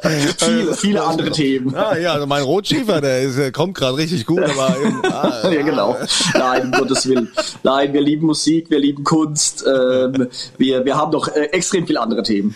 viele, 0.37 0.73
viele 0.75 1.01
andere 1.01 1.31
Themen. 1.31 1.73
Ah, 1.73 1.95
ja, 1.95 2.13
also 2.13 2.27
mein 2.27 2.43
Rotschiefer, 2.43 2.99
der, 2.99 3.21
ist, 3.21 3.37
der 3.37 3.53
kommt 3.53 3.75
gerade 3.75 3.95
richtig 3.95 4.25
gut, 4.25 4.43
aber 4.43 4.75
ah, 5.03 5.49
ja, 5.49 5.61
genau. 5.61 5.95
Nein, 6.33 6.65
um 6.65 6.71
Gottes 6.71 7.07
Willen. 7.07 7.31
Nein, 7.63 7.93
wir 7.93 8.01
lieben 8.01 8.25
Musik, 8.25 8.69
wir 8.69 8.79
lieben 8.79 9.05
Kunst, 9.05 9.63
ähm, 9.65 10.27
wir, 10.57 10.83
wir 10.83 10.97
haben 10.97 11.13
doch 11.13 11.29
äh, 11.29 11.45
extrem 11.53 11.87
viele 11.87 12.01
andere 12.01 12.23
Themen. 12.23 12.53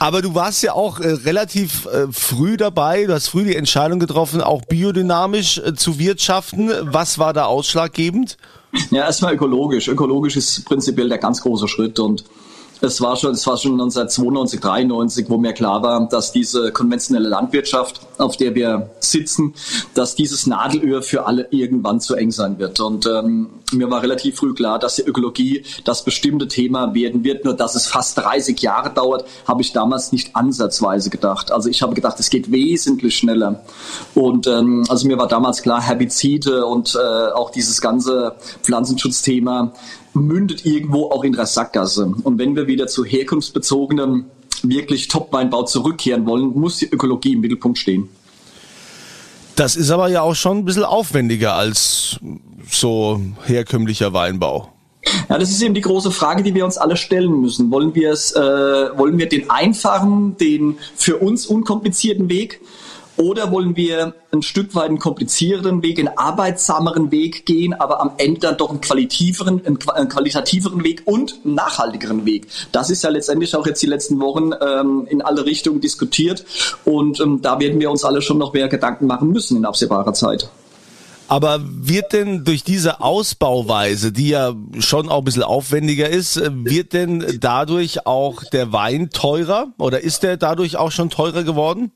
Aber 0.00 0.22
du 0.22 0.34
warst 0.34 0.60
ja 0.64 0.72
auch 0.72 0.98
äh, 0.98 1.08
relativ 1.12 1.86
äh, 1.86 2.08
früh 2.10 2.56
dabei, 2.56 3.04
du 3.04 3.12
hast 3.12 3.28
früh 3.28 3.44
die 3.44 3.54
Entscheidung 3.54 4.00
getroffen, 4.00 4.40
auch 4.40 4.62
biodynamisch 4.62 5.58
äh, 5.58 5.74
zu 5.74 6.00
wirtschaften. 6.00 6.72
Was 6.82 7.20
war 7.20 7.32
da 7.32 7.44
ausschlaggebend? 7.44 8.38
Ja, 8.90 9.04
erstmal 9.04 9.34
ökologisch. 9.34 9.86
Ökologisch 9.86 10.36
ist 10.36 10.64
prinzipiell 10.64 11.08
der 11.08 11.18
ganz 11.18 11.42
große 11.42 11.68
Schritt 11.68 12.00
und 12.00 12.24
Es 12.80 13.00
war 13.00 13.16
schon, 13.16 13.32
es 13.32 13.46
war 13.46 13.56
schon 13.56 13.72
1992, 13.72 14.60
93, 14.60 15.30
wo 15.30 15.38
mir 15.38 15.54
klar 15.54 15.82
war, 15.82 16.08
dass 16.08 16.32
diese 16.32 16.72
konventionelle 16.72 17.28
Landwirtschaft, 17.28 18.00
auf 18.18 18.36
der 18.36 18.54
wir 18.54 18.90
sitzen, 19.00 19.54
dass 19.94 20.14
dieses 20.14 20.46
Nadelöhr 20.46 21.02
für 21.02 21.26
alle 21.26 21.48
irgendwann 21.50 22.00
zu 22.00 22.14
eng 22.14 22.30
sein 22.30 22.58
wird. 22.58 22.80
Und 22.80 23.06
ähm, 23.06 23.48
mir 23.72 23.90
war 23.90 24.02
relativ 24.02 24.36
früh 24.36 24.54
klar, 24.54 24.78
dass 24.78 24.96
die 24.96 25.02
Ökologie 25.02 25.64
das 25.84 26.04
bestimmte 26.04 26.48
Thema 26.48 26.94
werden 26.94 27.24
wird. 27.24 27.44
Nur 27.44 27.54
dass 27.54 27.74
es 27.74 27.86
fast 27.86 28.18
30 28.18 28.60
Jahre 28.60 28.92
dauert, 28.92 29.24
habe 29.46 29.62
ich 29.62 29.72
damals 29.72 30.12
nicht 30.12 30.36
ansatzweise 30.36 31.08
gedacht. 31.08 31.50
Also 31.50 31.70
ich 31.70 31.82
habe 31.82 31.94
gedacht, 31.94 32.20
es 32.20 32.28
geht 32.28 32.52
wesentlich 32.52 33.16
schneller. 33.16 33.64
Und 34.14 34.46
ähm, 34.46 34.84
also 34.88 35.06
mir 35.06 35.18
war 35.18 35.28
damals 35.28 35.62
klar, 35.62 35.80
Herbizide 35.80 36.66
und 36.66 36.94
äh, 36.94 37.32
auch 37.32 37.50
dieses 37.50 37.80
ganze 37.80 38.34
Pflanzenschutzthema 38.62 39.72
mündet 40.20 40.64
irgendwo 40.66 41.10
auch 41.10 41.24
in 41.24 41.32
der 41.32 41.46
Sackgasse. 41.46 42.12
Und 42.22 42.38
wenn 42.38 42.56
wir 42.56 42.66
wieder 42.66 42.86
zu 42.86 43.04
herkunftsbezogenem, 43.04 44.26
wirklich 44.62 45.08
Top-Weinbau 45.08 45.64
zurückkehren 45.64 46.26
wollen, 46.26 46.58
muss 46.58 46.78
die 46.78 46.86
Ökologie 46.86 47.34
im 47.34 47.40
Mittelpunkt 47.40 47.78
stehen. 47.78 48.08
Das 49.54 49.76
ist 49.76 49.90
aber 49.90 50.08
ja 50.08 50.22
auch 50.22 50.34
schon 50.34 50.58
ein 50.58 50.64
bisschen 50.64 50.84
aufwendiger 50.84 51.54
als 51.54 52.18
so 52.70 53.20
herkömmlicher 53.46 54.12
Weinbau. 54.12 54.72
Ja, 55.28 55.38
das 55.38 55.50
ist 55.50 55.62
eben 55.62 55.74
die 55.74 55.80
große 55.80 56.10
Frage, 56.10 56.42
die 56.42 56.54
wir 56.54 56.64
uns 56.64 56.78
alle 56.78 56.96
stellen 56.96 57.40
müssen. 57.40 57.70
Wollen 57.70 57.94
wir 57.94 58.10
es, 58.10 58.32
äh, 58.32 58.40
wollen 58.40 59.18
wir 59.18 59.28
den 59.28 59.50
einfachen, 59.50 60.36
den 60.36 60.78
für 60.96 61.16
uns 61.18 61.46
unkomplizierten 61.46 62.28
Weg 62.28 62.60
oder 63.16 63.50
wollen 63.50 63.76
wir 63.76 64.14
ein 64.32 64.42
Stück 64.42 64.74
weit 64.74 64.88
einen 64.88 64.98
komplizierteren 64.98 65.82
Weg, 65.82 65.98
einen 65.98 66.16
arbeitsameren 66.16 67.10
Weg 67.10 67.46
gehen, 67.46 67.74
aber 67.74 68.00
am 68.00 68.12
Ende 68.18 68.40
dann 68.40 68.56
doch 68.56 68.70
einen 68.70 68.80
qualitiveren, 68.80 69.62
einen 69.64 70.08
qualitativeren 70.08 70.84
Weg 70.84 71.02
und 71.06 71.40
einen 71.44 71.54
nachhaltigeren 71.54 72.26
Weg? 72.26 72.46
Das 72.72 72.90
ist 72.90 73.02
ja 73.02 73.10
letztendlich 73.10 73.54
auch 73.56 73.66
jetzt 73.66 73.82
die 73.82 73.86
letzten 73.86 74.20
Wochen 74.20 74.50
ähm, 74.60 75.06
in 75.08 75.22
alle 75.22 75.46
Richtungen 75.46 75.80
diskutiert 75.80 76.44
und 76.84 77.20
ähm, 77.20 77.40
da 77.42 77.58
werden 77.60 77.80
wir 77.80 77.90
uns 77.90 78.04
alle 78.04 78.22
schon 78.22 78.38
noch 78.38 78.52
mehr 78.52 78.68
Gedanken 78.68 79.06
machen 79.06 79.30
müssen 79.30 79.56
in 79.56 79.64
absehbarer 79.64 80.12
Zeit. 80.12 80.50
Aber 81.28 81.58
wird 81.60 82.12
denn 82.12 82.44
durch 82.44 82.62
diese 82.62 83.00
Ausbauweise, 83.00 84.12
die 84.12 84.28
ja 84.28 84.54
schon 84.78 85.08
auch 85.08 85.18
ein 85.18 85.24
bisschen 85.24 85.42
aufwendiger 85.42 86.08
ist, 86.08 86.40
wird 86.64 86.92
denn 86.92 87.38
dadurch 87.40 88.06
auch 88.06 88.44
der 88.44 88.72
Wein 88.72 89.10
teurer 89.10 89.72
oder 89.78 90.02
ist 90.02 90.22
der 90.22 90.36
dadurch 90.36 90.76
auch 90.76 90.92
schon 90.92 91.10
teurer 91.10 91.42
geworden? 91.42 91.90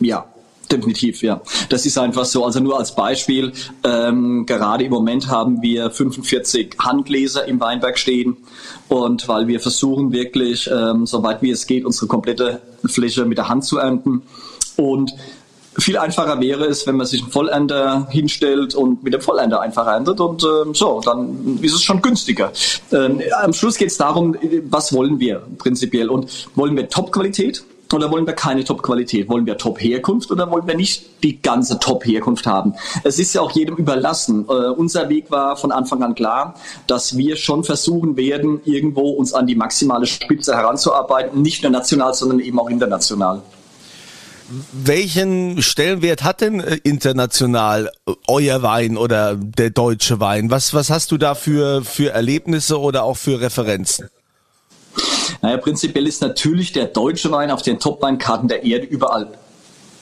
Ja, 0.00 0.26
Definitiv, 0.70 1.22
ja. 1.22 1.40
Das 1.68 1.86
ist 1.86 1.96
einfach 1.96 2.24
so. 2.24 2.44
Also 2.44 2.60
nur 2.60 2.78
als 2.78 2.94
Beispiel, 2.94 3.52
ähm, 3.84 4.46
gerade 4.46 4.84
im 4.84 4.90
Moment 4.90 5.28
haben 5.28 5.62
wir 5.62 5.90
45 5.90 6.76
Handgläser 6.80 7.46
im 7.46 7.60
Weinberg 7.60 7.98
stehen 7.98 8.36
und 8.88 9.28
weil 9.28 9.46
wir 9.46 9.60
versuchen 9.60 10.12
wirklich, 10.12 10.68
ähm, 10.72 11.06
soweit 11.06 11.40
wie 11.42 11.50
es 11.50 11.66
geht, 11.66 11.84
unsere 11.84 12.08
komplette 12.08 12.60
Fläche 12.84 13.24
mit 13.26 13.38
der 13.38 13.48
Hand 13.48 13.64
zu 13.64 13.78
ernten 13.78 14.22
und 14.76 15.14
viel 15.78 15.98
einfacher 15.98 16.40
wäre 16.40 16.64
es, 16.64 16.86
wenn 16.86 16.96
man 16.96 17.06
sich 17.06 17.22
einen 17.22 17.30
Vollender 17.30 18.08
hinstellt 18.10 18.74
und 18.74 19.02
mit 19.02 19.12
dem 19.12 19.20
Vollender 19.20 19.60
einfach 19.60 19.86
erntet 19.86 20.20
und 20.20 20.42
ähm, 20.42 20.74
so, 20.74 21.00
dann 21.04 21.58
ist 21.60 21.74
es 21.74 21.82
schon 21.82 22.00
günstiger. 22.00 22.52
Ähm, 22.92 23.20
am 23.42 23.52
Schluss 23.52 23.76
geht 23.76 23.90
es 23.90 23.98
darum, 23.98 24.36
was 24.64 24.92
wollen 24.92 25.20
wir 25.20 25.42
prinzipiell 25.58 26.08
und 26.08 26.48
wollen 26.54 26.76
wir 26.76 26.88
Top-Qualität? 26.88 27.62
Oder 27.92 28.10
wollen 28.10 28.26
wir 28.26 28.32
keine 28.34 28.64
Top-Qualität? 28.64 29.28
Wollen 29.28 29.46
wir 29.46 29.58
Top-Herkunft 29.58 30.30
oder 30.30 30.50
wollen 30.50 30.66
wir 30.66 30.74
nicht 30.74 31.22
die 31.22 31.40
ganze 31.40 31.78
Top-Herkunft 31.78 32.46
haben? 32.46 32.74
Es 33.04 33.18
ist 33.18 33.32
ja 33.34 33.40
auch 33.40 33.52
jedem 33.52 33.76
überlassen. 33.76 34.46
Äh, 34.48 34.70
unser 34.70 35.08
Weg 35.08 35.30
war 35.30 35.56
von 35.56 35.70
Anfang 35.70 36.02
an 36.02 36.14
klar, 36.14 36.54
dass 36.86 37.16
wir 37.16 37.36
schon 37.36 37.62
versuchen 37.62 38.16
werden, 38.16 38.60
irgendwo 38.64 39.10
uns 39.10 39.32
an 39.32 39.46
die 39.46 39.54
maximale 39.54 40.06
Spitze 40.06 40.56
heranzuarbeiten, 40.56 41.42
nicht 41.42 41.62
nur 41.62 41.70
national, 41.70 42.12
sondern 42.14 42.40
eben 42.40 42.58
auch 42.58 42.68
international. 42.68 43.42
Welchen 44.72 45.60
Stellenwert 45.62 46.22
hat 46.22 46.40
denn 46.40 46.60
äh, 46.60 46.78
international 46.84 47.90
äh, 48.06 48.12
euer 48.28 48.62
Wein 48.62 48.96
oder 48.96 49.34
der 49.36 49.70
deutsche 49.70 50.20
Wein? 50.20 50.50
Was, 50.50 50.74
was 50.74 50.90
hast 50.90 51.10
du 51.10 51.18
da 51.18 51.34
für, 51.34 51.84
für 51.84 52.10
Erlebnisse 52.10 52.80
oder 52.80 53.02
auch 53.02 53.16
für 53.16 53.40
Referenzen? 53.40 54.08
Naja, 55.42 55.56
prinzipiell 55.58 56.06
ist 56.06 56.22
natürlich 56.22 56.72
der 56.72 56.86
deutsche 56.86 57.30
Wein 57.30 57.50
auf 57.50 57.62
den 57.62 57.78
Top-Weinkarten 57.78 58.48
der 58.48 58.64
Erde 58.64 58.86
überall 58.86 59.28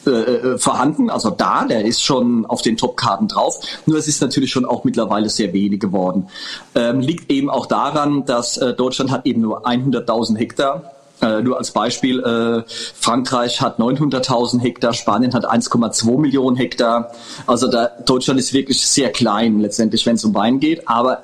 äh, 0.06 0.10
äh, 0.10 0.58
vorhanden, 0.58 1.08
also 1.08 1.30
da, 1.30 1.64
der 1.64 1.84
ist 1.84 2.02
schon 2.02 2.44
auf 2.44 2.60
den 2.60 2.76
Top-Karten 2.76 3.26
drauf. 3.26 3.60
Nur 3.86 3.96
es 3.96 4.06
ist 4.06 4.20
natürlich 4.20 4.50
schon 4.50 4.66
auch 4.66 4.84
mittlerweile 4.84 5.30
sehr 5.30 5.52
wenig 5.54 5.80
geworden. 5.80 6.28
Ähm, 6.74 7.00
liegt 7.00 7.30
eben 7.30 7.48
auch 7.48 7.64
daran, 7.66 8.26
dass 8.26 8.58
äh, 8.58 8.74
Deutschland 8.74 9.10
hat 9.10 9.24
eben 9.24 9.40
nur 9.40 9.66
100.000 9.66 10.36
Hektar. 10.36 10.92
Äh, 11.22 11.40
nur 11.42 11.56
als 11.56 11.70
Beispiel, 11.70 12.20
äh, 12.20 12.64
Frankreich 12.68 13.62
hat 13.62 13.78
900.000 13.78 14.60
Hektar, 14.60 14.92
Spanien 14.92 15.32
hat 15.32 15.50
1,2 15.50 16.18
Millionen 16.18 16.56
Hektar. 16.56 17.12
Also 17.46 17.70
da, 17.70 17.86
Deutschland 18.04 18.38
ist 18.38 18.52
wirklich 18.52 18.86
sehr 18.86 19.10
klein 19.10 19.60
letztendlich, 19.60 20.04
wenn 20.04 20.16
es 20.16 20.24
um 20.24 20.34
Wein 20.34 20.60
geht. 20.60 20.86
Aber 20.86 21.22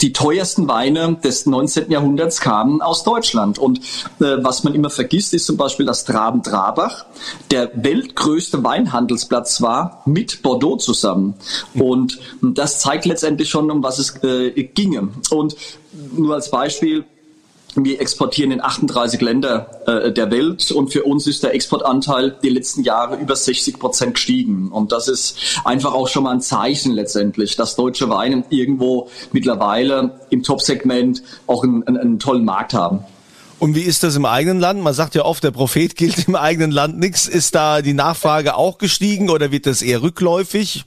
die 0.00 0.12
teuersten 0.12 0.68
Weine 0.68 1.16
des 1.22 1.46
19. 1.46 1.90
Jahrhunderts 1.90 2.40
kamen 2.40 2.80
aus 2.80 3.04
Deutschland. 3.04 3.58
Und 3.58 3.78
äh, 4.20 4.36
was 4.42 4.64
man 4.64 4.74
immer 4.74 4.90
vergisst, 4.90 5.34
ist 5.34 5.46
zum 5.46 5.56
Beispiel, 5.56 5.86
dass 5.86 6.04
Traben-Trabach 6.04 7.06
der 7.50 7.70
weltgrößte 7.74 8.62
Weinhandelsplatz 8.62 9.60
war 9.60 10.02
mit 10.06 10.42
Bordeaux 10.42 10.76
zusammen. 10.76 11.34
Und 11.74 12.18
das 12.40 12.80
zeigt 12.80 13.04
letztendlich 13.06 13.48
schon, 13.48 13.70
um 13.70 13.82
was 13.82 13.98
es 13.98 14.22
äh, 14.22 14.50
ginge. 14.62 15.08
Und 15.30 15.56
nur 16.12 16.34
als 16.34 16.50
Beispiel, 16.50 17.04
wir 17.74 18.00
exportieren 18.00 18.50
in 18.50 18.60
38 18.60 19.20
Länder 19.20 19.70
äh, 19.86 20.12
der 20.12 20.30
Welt 20.30 20.70
und 20.72 20.92
für 20.92 21.04
uns 21.04 21.26
ist 21.26 21.42
der 21.42 21.54
Exportanteil 21.54 22.36
die 22.42 22.48
letzten 22.48 22.82
Jahre 22.82 23.16
über 23.16 23.36
60 23.36 23.78
Prozent 23.78 24.14
gestiegen. 24.14 24.68
Und 24.68 24.92
das 24.92 25.08
ist 25.08 25.60
einfach 25.64 25.92
auch 25.92 26.08
schon 26.08 26.24
mal 26.24 26.32
ein 26.32 26.40
Zeichen 26.40 26.92
letztendlich, 26.92 27.56
dass 27.56 27.76
deutsche 27.76 28.08
Weine 28.08 28.44
irgendwo 28.50 29.08
mittlerweile 29.32 30.18
im 30.30 30.42
Top-Segment 30.42 31.22
auch 31.46 31.62
einen, 31.62 31.86
einen, 31.86 31.98
einen 31.98 32.18
tollen 32.18 32.44
Markt 32.44 32.74
haben. 32.74 33.04
Und 33.58 33.74
wie 33.74 33.82
ist 33.82 34.04
das 34.04 34.14
im 34.14 34.24
eigenen 34.24 34.60
Land? 34.60 34.82
Man 34.82 34.94
sagt 34.94 35.14
ja 35.16 35.24
oft, 35.24 35.42
der 35.42 35.50
Prophet 35.50 35.96
gilt 35.96 36.28
im 36.28 36.36
eigenen 36.36 36.70
Land 36.70 36.98
nichts. 36.98 37.26
Ist 37.26 37.54
da 37.54 37.82
die 37.82 37.94
Nachfrage 37.94 38.54
auch 38.54 38.78
gestiegen 38.78 39.30
oder 39.30 39.50
wird 39.50 39.66
das 39.66 39.82
eher 39.82 40.02
rückläufig? 40.02 40.84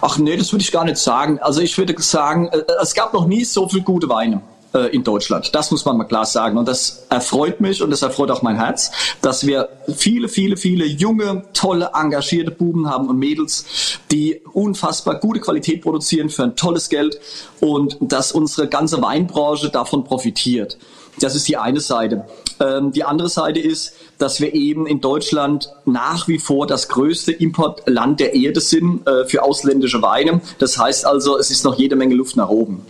Ach 0.00 0.18
nee, 0.18 0.36
das 0.36 0.52
würde 0.52 0.62
ich 0.62 0.72
gar 0.72 0.84
nicht 0.84 0.96
sagen. 0.96 1.38
Also 1.40 1.60
ich 1.60 1.76
würde 1.76 1.94
sagen, 2.02 2.48
äh, 2.48 2.62
es 2.82 2.94
gab 2.94 3.12
noch 3.12 3.26
nie 3.26 3.44
so 3.44 3.68
viele 3.68 3.82
gute 3.82 4.08
Weine. 4.08 4.40
Äh, 4.74 4.88
in 4.88 5.04
Deutschland. 5.04 5.54
Das 5.54 5.70
muss 5.70 5.84
man 5.84 5.96
mal 5.96 6.02
klar 6.02 6.26
sagen. 6.26 6.58
Und 6.58 6.66
das 6.66 7.06
erfreut 7.08 7.60
mich 7.60 7.80
und 7.80 7.90
das 7.90 8.02
erfreut 8.02 8.32
auch 8.32 8.42
mein 8.42 8.56
Herz, 8.56 8.90
dass 9.22 9.46
wir 9.46 9.68
viele, 9.94 10.28
viele, 10.28 10.56
viele 10.56 10.84
junge, 10.84 11.44
tolle, 11.52 11.92
engagierte 11.94 12.50
Buben 12.50 12.90
haben 12.90 13.08
und 13.08 13.16
Mädels, 13.16 14.00
die 14.10 14.40
unfassbar 14.52 15.20
gute 15.20 15.38
Qualität 15.38 15.80
produzieren 15.80 16.28
für 16.28 16.42
ein 16.42 16.56
tolles 16.56 16.88
Geld 16.88 17.20
und 17.60 17.98
dass 18.00 18.32
unsere 18.32 18.66
ganze 18.66 19.00
Weinbranche 19.00 19.70
davon 19.70 20.02
profitiert. 20.02 20.76
Das 21.20 21.36
ist 21.36 21.46
die 21.46 21.56
eine 21.56 21.78
Seite. 21.78 22.24
Ähm, 22.58 22.90
die 22.90 23.04
andere 23.04 23.28
Seite 23.28 23.60
ist, 23.60 23.94
dass 24.18 24.40
wir 24.40 24.54
eben 24.54 24.88
in 24.88 25.00
Deutschland 25.00 25.70
nach 25.84 26.26
wie 26.26 26.40
vor 26.40 26.66
das 26.66 26.88
größte 26.88 27.30
Importland 27.30 28.18
der 28.18 28.34
Erde 28.34 28.60
sind 28.60 29.06
äh, 29.06 29.24
für 29.26 29.44
ausländische 29.44 30.02
Weine. 30.02 30.40
Das 30.58 30.76
heißt 30.76 31.06
also, 31.06 31.38
es 31.38 31.52
ist 31.52 31.64
noch 31.64 31.78
jede 31.78 31.94
Menge 31.94 32.16
Luft 32.16 32.34
nach 32.34 32.48
oben. 32.48 32.84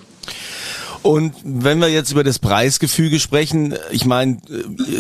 Und 1.04 1.34
wenn 1.44 1.80
wir 1.82 1.88
jetzt 1.88 2.12
über 2.12 2.24
das 2.24 2.38
Preisgefüge 2.38 3.20
sprechen, 3.20 3.74
ich 3.90 4.06
meine, 4.06 4.38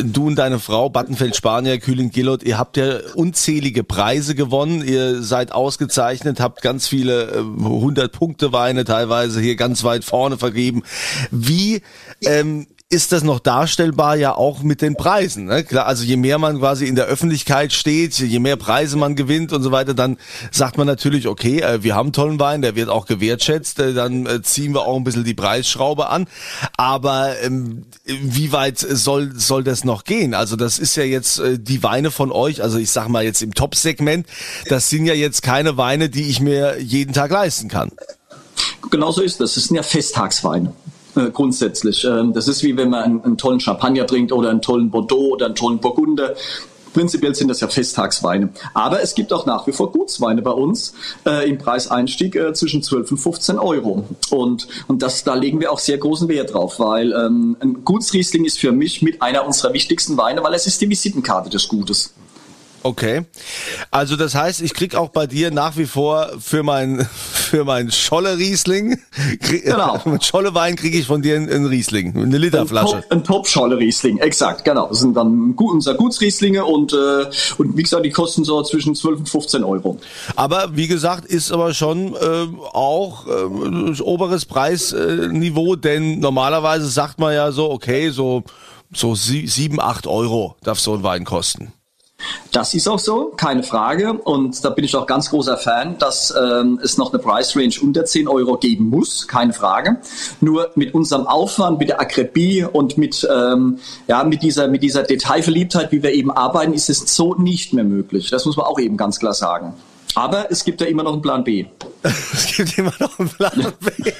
du 0.04 0.26
und 0.26 0.36
deine 0.36 0.58
Frau, 0.58 0.90
Battenfeld 0.90 1.34
Spanier, 1.34 1.78
Kühling 1.78 2.10
Gillot, 2.10 2.42
ihr 2.42 2.58
habt 2.58 2.76
ja 2.76 2.98
unzählige 3.14 3.84
Preise 3.84 4.34
gewonnen, 4.34 4.86
ihr 4.86 5.22
seid 5.22 5.52
ausgezeichnet, 5.52 6.40
habt 6.40 6.60
ganz 6.60 6.86
viele 6.86 7.32
100 7.38 8.04
äh, 8.04 8.08
Punkte 8.10 8.52
Weine 8.52 8.84
teilweise 8.84 9.40
hier 9.40 9.56
ganz 9.56 9.82
weit 9.82 10.04
vorne 10.04 10.36
vergeben. 10.36 10.82
Wie 11.30 11.80
ähm, 12.20 12.66
ist 12.94 13.10
das 13.10 13.24
noch 13.24 13.40
darstellbar 13.40 14.14
ja 14.14 14.36
auch 14.36 14.62
mit 14.62 14.80
den 14.80 14.94
Preisen. 14.94 15.46
Ne? 15.46 15.64
Klar, 15.64 15.86
also 15.86 16.04
je 16.04 16.16
mehr 16.16 16.38
man 16.38 16.60
quasi 16.60 16.86
in 16.86 16.94
der 16.94 17.06
Öffentlichkeit 17.06 17.72
steht, 17.72 18.16
je 18.20 18.38
mehr 18.38 18.56
Preise 18.56 18.96
man 18.96 19.16
gewinnt 19.16 19.52
und 19.52 19.64
so 19.64 19.72
weiter, 19.72 19.94
dann 19.94 20.16
sagt 20.52 20.78
man 20.78 20.86
natürlich, 20.86 21.26
okay, 21.26 21.60
äh, 21.60 21.82
wir 21.82 21.96
haben 21.96 22.12
tollen 22.12 22.38
Wein, 22.38 22.62
der 22.62 22.76
wird 22.76 22.88
auch 22.88 23.06
gewertschätzt, 23.06 23.80
äh, 23.80 23.94
dann 23.94 24.26
äh, 24.26 24.42
ziehen 24.42 24.74
wir 24.74 24.82
auch 24.82 24.96
ein 24.96 25.02
bisschen 25.02 25.24
die 25.24 25.34
Preisschraube 25.34 26.08
an. 26.08 26.28
Aber 26.76 27.40
ähm, 27.42 27.86
wie 28.04 28.52
weit 28.52 28.78
soll, 28.78 29.32
soll 29.34 29.64
das 29.64 29.82
noch 29.82 30.04
gehen? 30.04 30.32
Also 30.32 30.54
das 30.54 30.78
ist 30.78 30.94
ja 30.94 31.02
jetzt 31.02 31.42
die 31.44 31.82
Weine 31.82 32.12
von 32.12 32.30
euch, 32.30 32.62
also 32.62 32.78
ich 32.78 32.90
sag 32.90 33.08
mal 33.08 33.24
jetzt 33.24 33.42
im 33.42 33.54
Top-Segment, 33.54 34.24
das 34.68 34.88
sind 34.88 35.06
ja 35.06 35.14
jetzt 35.14 35.42
keine 35.42 35.76
Weine, 35.76 36.10
die 36.10 36.28
ich 36.28 36.40
mir 36.40 36.80
jeden 36.80 37.12
Tag 37.12 37.32
leisten 37.32 37.68
kann. 37.68 37.90
Genauso 38.90 39.22
ist 39.22 39.40
das. 39.40 39.54
Das 39.54 39.64
sind 39.64 39.76
ja 39.76 39.82
Festtagsweine. 39.82 40.72
Äh, 41.16 41.30
grundsätzlich. 41.30 42.04
Ähm, 42.04 42.32
das 42.32 42.48
ist 42.48 42.62
wie 42.62 42.76
wenn 42.76 42.90
man 42.90 43.22
einen, 43.22 43.38
tollen 43.38 43.60
Champagner 43.60 44.06
trinkt 44.06 44.32
oder 44.32 44.50
einen 44.50 44.62
tollen 44.62 44.90
Bordeaux 44.90 45.32
oder 45.32 45.46
einen 45.46 45.54
tollen 45.54 45.78
Burgunder. 45.78 46.34
Prinzipiell 46.92 47.34
sind 47.34 47.48
das 47.48 47.60
ja 47.60 47.66
Festtagsweine. 47.66 48.50
Aber 48.72 49.02
es 49.02 49.14
gibt 49.14 49.32
auch 49.32 49.46
nach 49.46 49.66
wie 49.66 49.72
vor 49.72 49.90
Gutsweine 49.90 50.42
bei 50.42 50.52
uns 50.52 50.94
äh, 51.26 51.48
im 51.48 51.58
Preiseinstieg 51.58 52.36
äh, 52.36 52.52
zwischen 52.52 52.82
12 52.82 53.12
und 53.12 53.18
15 53.18 53.58
Euro. 53.58 54.04
Und, 54.30 54.68
und 54.86 55.02
das, 55.02 55.24
da 55.24 55.34
legen 55.34 55.60
wir 55.60 55.72
auch 55.72 55.80
sehr 55.80 55.98
großen 55.98 56.28
Wert 56.28 56.54
drauf, 56.54 56.78
weil 56.78 57.12
ähm, 57.12 57.56
ein 57.60 57.84
Gutsriesling 57.84 58.44
ist 58.44 58.58
für 58.58 58.70
mich 58.70 59.02
mit 59.02 59.22
einer 59.22 59.44
unserer 59.44 59.72
wichtigsten 59.72 60.16
Weine, 60.16 60.42
weil 60.44 60.54
es 60.54 60.66
ist 60.66 60.80
die 60.80 60.88
Visitenkarte 60.88 61.50
des 61.50 61.66
Gutes. 61.68 62.14
Okay. 62.84 63.22
Also 63.90 64.14
das 64.14 64.34
heißt, 64.34 64.60
ich 64.60 64.74
krieg 64.74 64.94
auch 64.94 65.08
bei 65.08 65.26
dir 65.26 65.50
nach 65.50 65.78
wie 65.78 65.86
vor 65.86 66.32
für 66.38 66.62
mein 66.62 67.08
für 67.32 67.64
mein 67.64 67.90
Scholle 67.90 68.36
Riesling, 68.36 69.00
genau. 69.40 69.98
mein 70.04 70.20
Scholle 70.22 70.54
Wein 70.54 70.76
kriege 70.76 70.98
ich 70.98 71.06
von 71.06 71.22
dir 71.22 71.36
einen 71.36 71.64
Riesling, 71.64 72.14
eine 72.14 72.36
Literflasche. 72.36 73.02
Ein 73.08 73.24
Top, 73.24 73.48
Scholle 73.48 73.78
Riesling, 73.78 74.18
exakt, 74.18 74.66
genau. 74.66 74.88
Das 74.88 75.00
sind 75.00 75.16
dann 75.16 75.54
unser 75.56 75.94
Gutsrieslinge 75.94 76.66
und 76.66 76.92
äh, 76.92 77.24
und 77.56 77.74
wie 77.74 77.82
gesagt, 77.82 78.04
die 78.04 78.10
kosten 78.10 78.44
so 78.44 78.62
zwischen 78.62 78.94
12 78.94 79.20
und 79.20 79.28
15 79.30 79.64
Euro. 79.64 79.98
Aber 80.36 80.76
wie 80.76 80.86
gesagt, 80.86 81.24
ist 81.24 81.52
aber 81.52 81.72
schon 81.72 82.14
äh, 82.14 82.46
auch 82.74 83.26
äh, 83.26 84.02
oberes 84.02 84.44
Preisniveau, 84.44 85.76
denn 85.76 86.20
normalerweise 86.20 86.86
sagt 86.86 87.18
man 87.18 87.32
ja 87.32 87.50
so, 87.50 87.70
okay, 87.70 88.10
so 88.10 88.44
so 88.92 89.14
sieben, 89.14 89.80
acht 89.80 90.06
Euro 90.06 90.56
darf 90.62 90.78
so 90.78 90.92
ein 90.92 91.02
Wein 91.02 91.24
kosten. 91.24 91.72
Das 92.52 92.74
ist 92.74 92.88
auch 92.88 92.98
so, 92.98 93.32
keine 93.36 93.62
Frage. 93.62 94.12
Und 94.12 94.64
da 94.64 94.70
bin 94.70 94.84
ich 94.84 94.94
auch 94.96 95.06
ganz 95.06 95.30
großer 95.30 95.56
Fan, 95.56 95.98
dass 95.98 96.34
ähm, 96.40 96.80
es 96.82 96.98
noch 96.98 97.12
eine 97.12 97.22
Price 97.22 97.56
Range 97.56 97.74
unter 97.82 98.04
10 98.04 98.28
Euro 98.28 98.56
geben 98.56 98.88
muss, 98.88 99.26
keine 99.26 99.52
Frage. 99.52 99.98
Nur 100.40 100.70
mit 100.74 100.94
unserem 100.94 101.26
Aufwand, 101.26 101.78
mit 101.78 101.88
der 101.88 102.00
Akribie 102.00 102.64
und 102.64 102.98
mit, 102.98 103.26
ähm, 103.34 103.78
ja, 104.06 104.24
mit, 104.24 104.42
dieser, 104.42 104.68
mit 104.68 104.82
dieser 104.82 105.02
Detailverliebtheit, 105.02 105.92
wie 105.92 106.02
wir 106.02 106.12
eben 106.12 106.30
arbeiten, 106.30 106.72
ist 106.72 106.90
es 106.90 107.14
so 107.14 107.34
nicht 107.34 107.72
mehr 107.72 107.84
möglich. 107.84 108.30
Das 108.30 108.44
muss 108.44 108.56
man 108.56 108.66
auch 108.66 108.78
eben 108.78 108.96
ganz 108.96 109.18
klar 109.18 109.34
sagen. 109.34 109.74
Aber 110.14 110.50
es 110.50 110.64
gibt 110.64 110.80
ja 110.80 110.86
immer 110.86 111.02
noch 111.02 111.12
einen 111.12 111.22
Plan 111.22 111.44
B. 111.44 111.66
es 112.32 112.54
gibt 112.54 112.76
immer 112.76 112.92
noch 113.00 113.18
einen 113.18 113.30
Plan 113.30 113.72
B. 113.80 114.12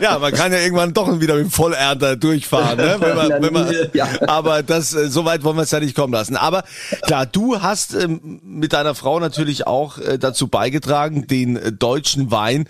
ja, 0.00 0.18
man 0.20 0.32
kann 0.32 0.52
ja 0.52 0.58
irgendwann 0.58 0.94
doch 0.94 1.20
wieder 1.20 1.34
mit 1.34 1.44
dem 1.44 1.50
Vollernter 1.50 2.14
durchfahren. 2.14 2.76
Ne? 2.78 2.96
Wenn 3.00 3.16
man, 3.16 3.42
wenn 3.42 3.52
man, 3.52 3.74
ja. 3.92 4.06
Aber 4.28 4.62
das, 4.62 4.94
äh, 4.94 5.08
so 5.08 5.24
weit 5.24 5.42
wollen 5.42 5.56
wir 5.56 5.62
es 5.62 5.72
ja 5.72 5.80
nicht 5.80 5.96
kommen 5.96 6.12
lassen. 6.12 6.36
Aber 6.36 6.62
klar, 7.02 7.26
du 7.26 7.60
hast 7.60 7.94
ähm, 7.94 8.40
mit 8.44 8.72
deiner 8.72 8.94
Frau 8.94 9.18
natürlich 9.18 9.66
auch 9.66 9.98
äh, 9.98 10.16
dazu 10.16 10.46
beigetragen, 10.46 11.26
den 11.26 11.56
äh, 11.56 11.72
deutschen 11.72 12.30
Wein 12.30 12.68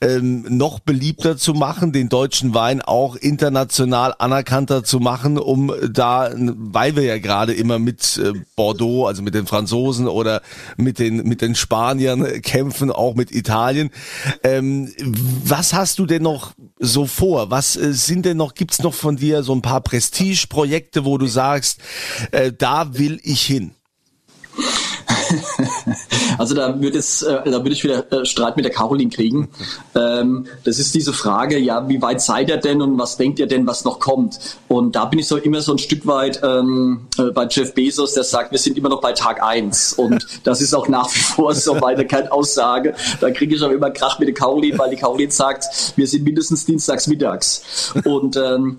ähm, 0.00 0.44
noch 0.48 0.80
beliebter 0.80 1.36
zu 1.36 1.54
machen, 1.54 1.92
den 1.92 2.08
deutschen 2.08 2.52
Wein 2.52 2.82
auch 2.82 3.14
international 3.14 4.14
anerkannter 4.18 4.82
zu 4.82 4.98
machen, 4.98 5.38
um 5.38 5.72
da, 5.88 6.30
weil 6.34 6.96
wir 6.96 7.04
ja 7.04 7.18
gerade 7.18 7.52
immer 7.54 7.78
mit 7.78 8.18
äh, 8.18 8.32
Bordeaux, 8.56 9.06
also 9.06 9.22
mit 9.22 9.34
den 9.34 9.46
Franzosen 9.46 10.08
oder 10.08 10.42
mit 10.76 10.98
den, 10.98 11.18
mit 11.28 11.42
den 11.42 11.54
Spaniern 11.54 12.42
kämpfen, 12.42 12.90
auch 12.90 13.14
mit 13.14 13.30
Italien. 13.30 13.90
Ähm, 14.42 14.92
was 15.44 15.72
hast 15.72 15.98
du 15.98 16.06
denn 16.06 16.22
noch 16.22 16.52
so 16.78 17.06
vor? 17.06 17.50
Was 17.50 17.76
äh, 17.76 17.92
sind 17.92 18.26
denn 18.26 18.36
noch, 18.36 18.54
gibt's 18.54 18.80
noch 18.80 18.94
von 18.94 19.16
dir 19.16 19.42
so 19.42 19.54
ein 19.54 19.62
paar 19.62 19.80
Prestigeprojekte, 19.80 21.04
wo 21.04 21.18
du 21.18 21.26
sagst, 21.26 21.80
äh, 22.32 22.52
da 22.52 22.96
will 22.96 23.20
ich 23.22 23.42
hin? 23.42 23.72
Also 26.40 26.54
da 26.54 26.80
würde 26.80 26.96
es, 26.96 27.20
äh, 27.20 27.38
da 27.44 27.58
würde 27.58 27.72
ich 27.72 27.84
wieder 27.84 28.10
äh, 28.10 28.24
Streit 28.24 28.56
mit 28.56 28.64
der 28.64 28.72
Caroline 28.72 29.10
kriegen. 29.10 29.50
Ähm, 29.92 30.46
das 30.62 30.78
ist 30.78 30.94
diese 30.94 31.12
Frage, 31.12 31.58
ja, 31.58 31.88
wie 31.88 32.00
weit 32.00 32.20
seid 32.20 32.48
ihr 32.48 32.58
denn 32.58 32.80
und 32.80 32.96
was 32.96 33.16
denkt 33.16 33.40
ihr 33.40 33.48
denn, 33.48 33.66
was 33.66 33.84
noch 33.84 33.98
kommt? 33.98 34.38
Und 34.68 34.94
da 34.94 35.04
bin 35.04 35.18
ich 35.18 35.26
so 35.26 35.36
immer 35.36 35.60
so 35.60 35.72
ein 35.72 35.78
Stück 35.78 36.06
weit 36.06 36.40
ähm, 36.44 37.08
äh, 37.18 37.24
bei 37.32 37.46
Jeff 37.50 37.74
Bezos, 37.74 38.14
der 38.14 38.22
sagt, 38.22 38.52
wir 38.52 38.58
sind 38.58 38.78
immer 38.78 38.88
noch 38.88 39.00
bei 39.00 39.12
Tag 39.12 39.42
eins 39.42 39.92
und 39.92 40.24
das 40.44 40.60
ist 40.60 40.74
auch 40.74 40.86
nach 40.86 41.12
wie 41.12 41.18
vor 41.18 41.54
so 41.54 41.80
weiter 41.80 42.04
keine 42.04 42.30
Aussage. 42.30 42.94
Da 43.20 43.30
kriege 43.32 43.56
ich 43.56 43.62
aber 43.62 43.74
immer 43.74 43.90
Krach 43.90 44.20
mit 44.20 44.28
der 44.28 44.34
Caroline, 44.34 44.78
weil 44.78 44.90
die 44.90 44.96
Caroline 44.96 45.32
sagt, 45.32 45.64
wir 45.96 46.06
sind 46.06 46.22
mindestens 46.22 46.64
dienstags 46.64 47.08
mittags. 47.08 47.92
Und 48.04 48.36
ähm, 48.36 48.78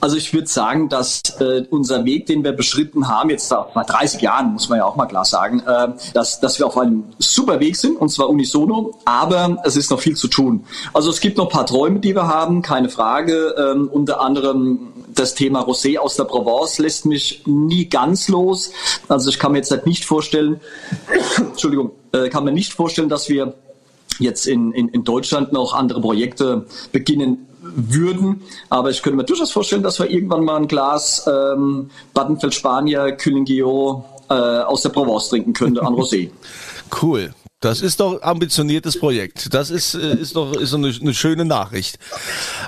also 0.00 0.16
ich 0.16 0.34
würde 0.34 0.46
sagen, 0.46 0.90
dass 0.90 1.22
äh, 1.40 1.64
unser 1.70 2.04
Weg, 2.04 2.26
den 2.26 2.44
wir 2.44 2.52
beschritten 2.52 3.08
haben, 3.08 3.30
jetzt 3.30 3.50
nach 3.50 3.86
30 3.86 4.20
Jahren, 4.20 4.52
muss 4.52 4.68
man 4.68 4.78
ja 4.78 4.84
auch 4.84 4.96
mal 4.96 5.06
klar 5.06 5.24
sagen, 5.24 5.60
äh, 5.66 5.88
dass, 6.12 6.40
dass 6.40 6.58
wir 6.58 6.66
auf 6.66 6.76
einem 6.76 6.99
super 7.18 7.60
Weg 7.60 7.76
sind, 7.76 7.96
und 7.96 8.08
zwar 8.10 8.28
unisono, 8.28 8.98
aber 9.04 9.58
es 9.64 9.76
ist 9.76 9.90
noch 9.90 10.00
viel 10.00 10.16
zu 10.16 10.28
tun. 10.28 10.64
Also 10.92 11.10
es 11.10 11.20
gibt 11.20 11.36
noch 11.38 11.46
ein 11.46 11.50
paar 11.50 11.66
Träume, 11.66 12.00
die 12.00 12.14
wir 12.14 12.28
haben, 12.28 12.62
keine 12.62 12.88
Frage. 12.88 13.54
Ähm, 13.58 13.88
unter 13.92 14.20
anderem 14.20 14.92
das 15.14 15.34
Thema 15.34 15.62
Rosé 15.62 15.98
aus 15.98 16.16
der 16.16 16.24
Provence 16.24 16.78
lässt 16.78 17.06
mich 17.06 17.42
nie 17.46 17.88
ganz 17.88 18.28
los. 18.28 18.72
Also 19.08 19.30
ich 19.30 19.38
kann 19.38 19.52
mir 19.52 19.58
jetzt 19.58 19.70
halt 19.70 19.86
nicht 19.86 20.04
vorstellen, 20.04 20.60
Entschuldigung, 21.36 21.92
äh, 22.12 22.28
kann 22.28 22.44
mir 22.44 22.52
nicht 22.52 22.72
vorstellen, 22.72 23.08
dass 23.08 23.28
wir 23.28 23.54
jetzt 24.18 24.46
in, 24.46 24.72
in, 24.72 24.88
in 24.88 25.04
Deutschland 25.04 25.52
noch 25.52 25.74
andere 25.74 26.00
Projekte 26.00 26.66
beginnen 26.92 27.46
würden. 27.62 28.42
Aber 28.68 28.90
ich 28.90 29.02
könnte 29.02 29.16
mir 29.16 29.24
durchaus 29.24 29.50
vorstellen, 29.50 29.82
dass 29.82 29.98
wir 29.98 30.10
irgendwann 30.10 30.44
mal 30.44 30.56
ein 30.56 30.68
Glas 30.68 31.26
ähm, 31.26 31.90
Battenfeld 32.14 32.54
Spanier, 32.54 33.12
Kühlingio 33.12 34.04
äh, 34.28 34.34
aus 34.34 34.82
der 34.82 34.90
Provence 34.90 35.28
trinken 35.28 35.52
könnte 35.52 35.82
an 35.82 35.94
Rosé. 35.94 36.30
Cool. 37.02 37.34
Das 37.60 37.82
ist 37.82 38.00
doch 38.00 38.22
ambitioniertes 38.22 38.98
Projekt. 38.98 39.52
Das 39.52 39.68
ist, 39.68 39.94
äh, 39.94 40.16
ist 40.16 40.34
doch 40.34 40.54
ist 40.54 40.72
eine, 40.72 40.88
eine 40.88 41.12
schöne 41.12 41.44
Nachricht. 41.44 41.98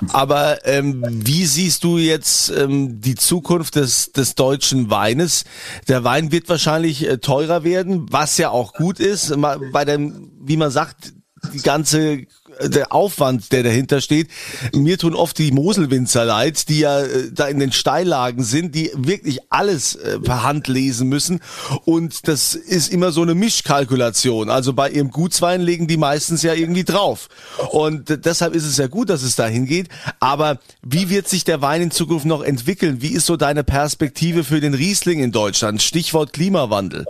Aber 0.09 0.67
ähm, 0.67 1.03
wie 1.25 1.47
siehst 1.47 1.83
du 1.83 1.97
jetzt 1.97 2.51
ähm, 2.51 3.01
die 3.01 3.15
Zukunft 3.15 3.75
des, 3.75 4.11
des 4.11 4.35
deutschen 4.35 4.91
Weines? 4.91 5.45
Der 5.87 6.03
Wein 6.03 6.31
wird 6.31 6.47
wahrscheinlich 6.47 7.09
äh, 7.09 7.17
teurer 7.17 7.63
werden, 7.63 8.05
was 8.11 8.37
ja 8.37 8.51
auch 8.51 8.73
gut 8.73 8.99
ist. 8.99 9.33
Bei 9.71 9.83
dem, 9.83 10.31
wie 10.39 10.57
man 10.57 10.69
sagt, 10.69 11.13
die 11.51 11.61
ganze 11.61 12.27
der 12.61 12.93
Aufwand, 12.93 13.51
der 13.51 13.63
dahinter 13.63 14.01
steht. 14.01 14.29
Mir 14.73 14.97
tun 14.97 15.15
oft 15.15 15.37
die 15.37 15.51
Moselwinzer 15.51 16.25
leid, 16.25 16.69
die 16.69 16.79
ja 16.79 17.01
äh, 17.01 17.31
da 17.31 17.47
in 17.47 17.59
den 17.59 17.71
Steillagen 17.71 18.43
sind, 18.43 18.75
die 18.75 18.91
wirklich 18.95 19.39
alles 19.49 19.95
äh, 19.95 20.19
per 20.19 20.43
Hand 20.43 20.67
lesen 20.67 21.09
müssen. 21.09 21.39
Und 21.85 22.27
das 22.27 22.55
ist 22.55 22.91
immer 22.91 23.11
so 23.11 23.21
eine 23.21 23.35
Mischkalkulation. 23.35 24.49
Also 24.49 24.73
bei 24.73 24.89
ihrem 24.89 25.11
Gutswein 25.11 25.61
legen 25.61 25.87
die 25.87 25.97
meistens 25.97 26.43
ja 26.43 26.53
irgendwie 26.53 26.83
drauf. 26.83 27.29
Und 27.71 28.25
deshalb 28.25 28.55
ist 28.55 28.65
es 28.65 28.77
ja 28.77 28.87
gut, 28.87 29.09
dass 29.09 29.23
es 29.23 29.35
dahin 29.35 29.65
geht. 29.65 29.89
Aber 30.19 30.59
wie 30.81 31.09
wird 31.09 31.27
sich 31.27 31.43
der 31.43 31.61
Wein 31.61 31.81
in 31.81 31.91
Zukunft 31.91 32.25
noch 32.25 32.43
entwickeln? 32.43 33.01
Wie 33.01 33.13
ist 33.13 33.25
so 33.25 33.37
deine 33.37 33.63
Perspektive 33.63 34.43
für 34.43 34.61
den 34.61 34.73
Riesling 34.73 35.19
in 35.19 35.31
Deutschland? 35.31 35.81
Stichwort 35.81 36.33
Klimawandel. 36.33 37.05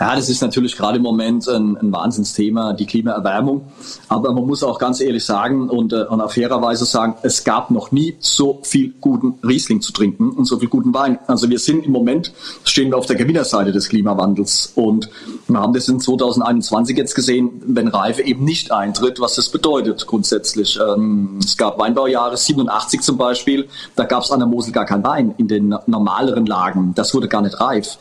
Ja, 0.00 0.16
das 0.16 0.30
ist 0.30 0.40
natürlich 0.40 0.78
gerade 0.78 0.96
im 0.96 1.02
Moment 1.02 1.46
ein, 1.46 1.76
ein 1.76 1.92
Wahnsinnsthema, 1.92 2.72
die 2.72 2.86
Klimaerwärmung. 2.86 3.66
Aber 4.08 4.32
man 4.32 4.46
muss 4.46 4.62
auch 4.62 4.78
ganz 4.78 4.98
ehrlich 5.00 5.26
sagen 5.26 5.68
und, 5.68 5.92
äh, 5.92 6.04
und 6.04 6.22
auf 6.22 6.32
fairerweise 6.32 6.86
sagen, 6.86 7.16
es 7.22 7.44
gab 7.44 7.70
noch 7.70 7.92
nie 7.92 8.16
so 8.18 8.60
viel 8.62 8.94
guten 8.98 9.34
Riesling 9.46 9.82
zu 9.82 9.92
trinken 9.92 10.30
und 10.30 10.46
so 10.46 10.58
viel 10.58 10.70
guten 10.70 10.94
Wein. 10.94 11.18
Also 11.26 11.50
wir 11.50 11.58
sind 11.58 11.84
im 11.84 11.92
Moment, 11.92 12.32
stehen 12.64 12.90
wir 12.90 12.96
auf 12.96 13.04
der 13.04 13.16
Gewinnerseite 13.16 13.72
des 13.72 13.90
Klimawandels. 13.90 14.72
Und 14.74 15.10
wir 15.48 15.60
haben 15.60 15.74
das 15.74 15.86
in 15.86 16.00
2021 16.00 16.96
jetzt 16.96 17.14
gesehen, 17.14 17.60
wenn 17.66 17.88
Reife 17.88 18.22
eben 18.22 18.42
nicht 18.42 18.72
eintritt, 18.72 19.20
was 19.20 19.34
das 19.34 19.50
bedeutet 19.50 20.06
grundsätzlich. 20.06 20.78
Ähm, 20.80 21.40
es 21.44 21.58
gab 21.58 21.78
Weinbaujahre 21.78 22.38
87 22.38 23.02
zum 23.02 23.18
Beispiel, 23.18 23.68
da 23.96 24.04
gab 24.04 24.22
es 24.22 24.30
an 24.30 24.38
der 24.38 24.48
Mosel 24.48 24.72
gar 24.72 24.86
kein 24.86 25.04
Wein 25.04 25.34
in 25.36 25.46
den 25.46 25.74
normaleren 25.86 26.46
Lagen. 26.46 26.94
Das 26.94 27.12
wurde 27.12 27.28
gar 27.28 27.42
nicht 27.42 27.60
reif. 27.60 27.98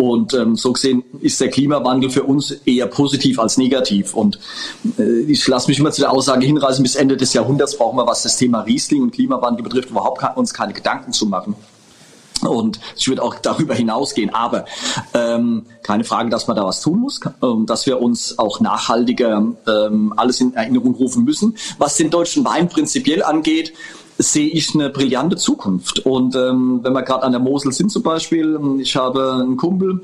Und 0.00 0.32
ähm, 0.32 0.56
so 0.56 0.72
gesehen 0.72 1.04
ist 1.20 1.38
der 1.42 1.50
Klimawandel 1.50 2.08
für 2.08 2.22
uns 2.22 2.52
eher 2.64 2.86
positiv 2.86 3.38
als 3.38 3.58
negativ. 3.58 4.14
Und 4.14 4.38
äh, 4.98 5.20
ich 5.28 5.46
lasse 5.46 5.68
mich 5.68 5.78
immer 5.78 5.90
zu 5.90 6.00
der 6.00 6.10
Aussage 6.10 6.46
hinreißen, 6.46 6.82
bis 6.82 6.96
Ende 6.96 7.18
des 7.18 7.34
Jahrhunderts 7.34 7.76
brauchen 7.76 7.98
wir, 7.98 8.06
was 8.06 8.22
das 8.22 8.38
Thema 8.38 8.60
Riesling 8.62 9.02
und 9.02 9.10
Klimawandel 9.10 9.62
betrifft, 9.62 9.90
überhaupt 9.90 10.24
uns 10.38 10.54
keine 10.54 10.72
Gedanken 10.72 11.12
zu 11.12 11.26
machen. 11.26 11.54
Und 12.40 12.80
ich 12.96 13.08
würde 13.08 13.22
auch 13.22 13.34
darüber 13.34 13.74
hinausgehen. 13.74 14.32
Aber 14.32 14.64
ähm, 15.12 15.66
keine 15.82 16.04
Frage, 16.04 16.30
dass 16.30 16.46
man 16.46 16.56
da 16.56 16.64
was 16.64 16.80
tun 16.80 17.00
muss, 17.00 17.20
ähm, 17.42 17.66
dass 17.66 17.84
wir 17.84 18.00
uns 18.00 18.38
auch 18.38 18.60
nachhaltiger 18.60 19.46
ähm, 19.68 20.14
alles 20.16 20.40
in 20.40 20.54
Erinnerung 20.54 20.94
rufen 20.94 21.24
müssen. 21.24 21.58
Was 21.76 21.98
den 21.98 22.08
deutschen 22.08 22.42
Wein 22.46 22.70
prinzipiell 22.70 23.22
angeht, 23.22 23.74
sehe 24.20 24.48
ich 24.48 24.74
eine 24.74 24.90
brillante 24.90 25.36
Zukunft. 25.36 26.00
Und 26.00 26.34
ähm, 26.34 26.80
wenn 26.82 26.92
wir 26.92 27.02
gerade 27.02 27.22
an 27.22 27.32
der 27.32 27.40
Mosel 27.40 27.72
sind 27.72 27.90
zum 27.90 28.02
Beispiel, 28.02 28.58
ich 28.80 28.96
habe 28.96 29.34
einen 29.40 29.56
Kumpel, 29.56 30.00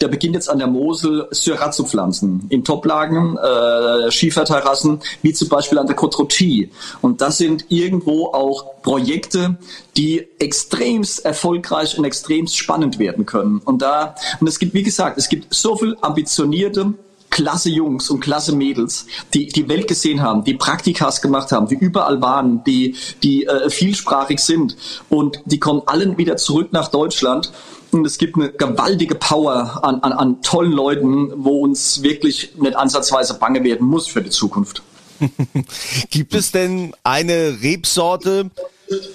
der 0.00 0.08
beginnt 0.08 0.34
jetzt 0.34 0.48
an 0.48 0.58
der 0.58 0.68
Mosel 0.68 1.26
Syrah 1.30 1.70
zu 1.70 1.84
pflanzen. 1.84 2.46
In 2.50 2.64
Toplagen, 2.64 3.36
äh, 3.36 4.10
Schieferterrassen, 4.10 5.00
wie 5.22 5.32
zum 5.32 5.48
Beispiel 5.48 5.78
an 5.78 5.86
der 5.86 5.96
Côte 5.96 6.68
Und 7.02 7.20
das 7.20 7.38
sind 7.38 7.66
irgendwo 7.68 8.26
auch 8.26 8.80
Projekte, 8.82 9.58
die 9.96 10.26
extremst 10.38 11.24
erfolgreich 11.24 11.98
und 11.98 12.04
extremst 12.04 12.56
spannend 12.56 12.98
werden 12.98 13.26
können. 13.26 13.60
Und 13.64 13.82
da, 13.82 14.14
und 14.40 14.46
es 14.46 14.58
gibt, 14.58 14.74
wie 14.74 14.82
gesagt, 14.82 15.18
es 15.18 15.28
gibt 15.28 15.52
so 15.52 15.76
viel 15.76 15.96
ambitionierte 16.00 16.94
klasse 17.30 17.70
Jungs 17.70 18.10
und 18.10 18.20
klasse 18.20 18.54
Mädels, 18.54 19.06
die 19.34 19.48
die 19.48 19.68
Welt 19.68 19.88
gesehen 19.88 20.22
haben, 20.22 20.44
die 20.44 20.54
Praktikas 20.54 21.22
gemacht 21.22 21.52
haben, 21.52 21.68
die 21.68 21.76
überall 21.76 22.20
waren, 22.20 22.64
die, 22.64 22.94
die 23.22 23.44
äh, 23.46 23.70
vielsprachig 23.70 24.40
sind 24.40 24.76
und 25.08 25.40
die 25.44 25.58
kommen 25.58 25.82
allen 25.86 26.18
wieder 26.18 26.36
zurück 26.36 26.72
nach 26.72 26.88
Deutschland. 26.88 27.52
Und 27.90 28.06
es 28.06 28.18
gibt 28.18 28.36
eine 28.36 28.50
gewaltige 28.50 29.14
Power 29.14 29.80
an, 29.82 30.00
an, 30.00 30.12
an 30.12 30.42
tollen 30.42 30.72
Leuten, 30.72 31.32
wo 31.36 31.60
uns 31.60 32.02
wirklich 32.02 32.52
nicht 32.56 32.76
ansatzweise 32.76 33.34
bange 33.34 33.64
werden 33.64 33.86
muss 33.86 34.06
für 34.06 34.20
die 34.20 34.30
Zukunft. 34.30 34.82
Gibt 36.10 36.34
es 36.34 36.52
denn 36.52 36.94
eine 37.02 37.58
Rebsorte, 37.62 38.50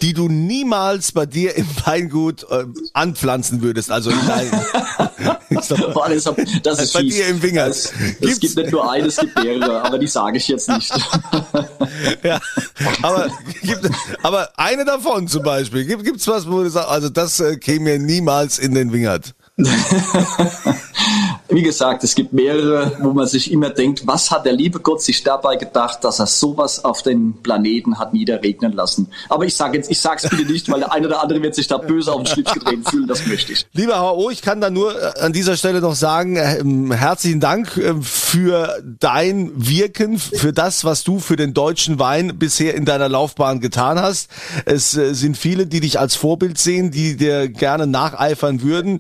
die 0.02 0.14
du 0.14 0.28
niemals 0.28 1.12
bei 1.12 1.26
dir 1.26 1.56
im 1.56 1.68
Weingut 1.86 2.44
äh, 2.50 2.66
anpflanzen 2.94 3.62
würdest? 3.62 3.92
Also 3.92 4.12
in 4.12 4.18
Boah, 5.94 6.10
das, 6.10 6.24
das 6.64 6.80
ist 6.80 6.94
bei 6.94 7.00
fies. 7.02 7.16
dir 7.16 7.28
im 7.28 7.42
Finger. 7.42 7.68
Es, 7.68 7.92
es 8.22 8.40
gibt 8.40 8.56
nicht 8.56 8.72
nur 8.72 8.90
eine, 8.90 9.08
es 9.08 9.18
gibt 9.18 9.36
mehrere, 9.42 9.84
aber 9.84 9.98
die 9.98 10.08
sage 10.08 10.38
ich 10.38 10.48
jetzt 10.48 10.70
nicht. 10.70 10.92
ja, 12.24 12.40
aber, 13.02 13.30
gibt, 13.62 13.90
aber 14.22 14.50
eine 14.58 14.86
davon 14.86 15.28
zum 15.28 15.44
Beispiel. 15.44 15.86
Gibt 15.86 16.04
gibt's 16.04 16.28
was, 16.28 16.48
wo 16.50 16.64
du 16.64 16.70
sagst, 16.70 16.90
also 16.90 17.10
das 17.10 17.40
äh, 17.40 17.58
käme 17.58 17.92
mir 17.92 18.00
niemals 18.00 18.60
in 18.60 18.74
den 18.74 18.92
Wingert? 18.92 19.34
Wie 21.54 21.62
gesagt, 21.62 22.04
es 22.04 22.16
gibt 22.16 22.34
mehrere, 22.34 22.98
wo 23.02 23.14
man 23.14 23.28
sich 23.28 23.52
immer 23.52 23.70
denkt, 23.70 24.08
was 24.08 24.32
hat 24.32 24.46
der 24.46 24.54
liebe 24.54 24.80
Gott 24.80 25.04
sich 25.04 25.24
dabei 25.24 25.56
gedacht, 25.56 26.04
dass 26.04 26.20
er 26.20 26.26
sowas 26.26 26.84
auf 26.84 27.04
den 27.04 27.42
Planeten 27.44 28.00
hat 28.00 28.14
niederregnen 28.14 28.74
lassen. 28.74 29.08
Aber 29.30 29.46
ich 29.46 29.56
sage 29.56 29.78
jetzt, 29.78 29.92
ich 29.92 30.02
sag's 30.02 30.28
bitte 30.28 30.52
nicht, 30.52 30.70
weil 30.72 30.80
der 30.80 30.92
eine 30.92 31.08
oder 31.08 31.22
andere 31.22 31.44
wird 31.44 31.54
sich 31.54 31.68
da 31.68 31.78
böse 31.78 32.12
auf 32.12 32.24
den 32.24 32.26
Schlips 32.26 32.54
gedreht 32.54 32.90
fühlen, 32.90 33.08
das 33.08 33.28
möchte 33.28 33.54
ich. 33.54 33.68
Lieber 33.74 34.00
HO, 34.00 34.32
ich 34.32 34.42
kann 34.42 34.62
da 34.62 34.72
nur 34.72 35.00
äh, 35.00 35.20
an 35.20 35.32
dieser 35.32 35.56
Stelle 35.56 35.80
noch 35.80 35.94
sagen, 35.94 36.38
äh, 36.38 36.64
herzlichen 36.96 37.40
Dank 37.40 37.78
äh, 37.78 37.94
für 38.02 38.82
dein 39.00 39.52
Wirken, 39.56 40.18
für 40.18 40.54
das, 40.54 40.86
was 40.86 41.04
du 41.04 41.20
für 41.20 41.36
den 41.36 41.54
deutschen 41.54 42.00
Wein 42.00 42.40
bisher 42.40 42.74
in 42.74 42.86
deiner 42.86 43.10
Laufbahn 43.10 43.60
getan 43.60 44.00
hast. 44.00 44.30
Es 44.66 44.92
sind 44.92 45.38
viele, 45.38 45.68
die 45.68 45.82
dich 45.82 46.00
als 46.00 46.16
Vorbild 46.16 46.58
sehen, 46.58 46.90
die 46.92 47.16
dir 47.16 47.48
gerne 47.50 47.86
nacheifern 47.86 48.62
würden. 48.62 49.00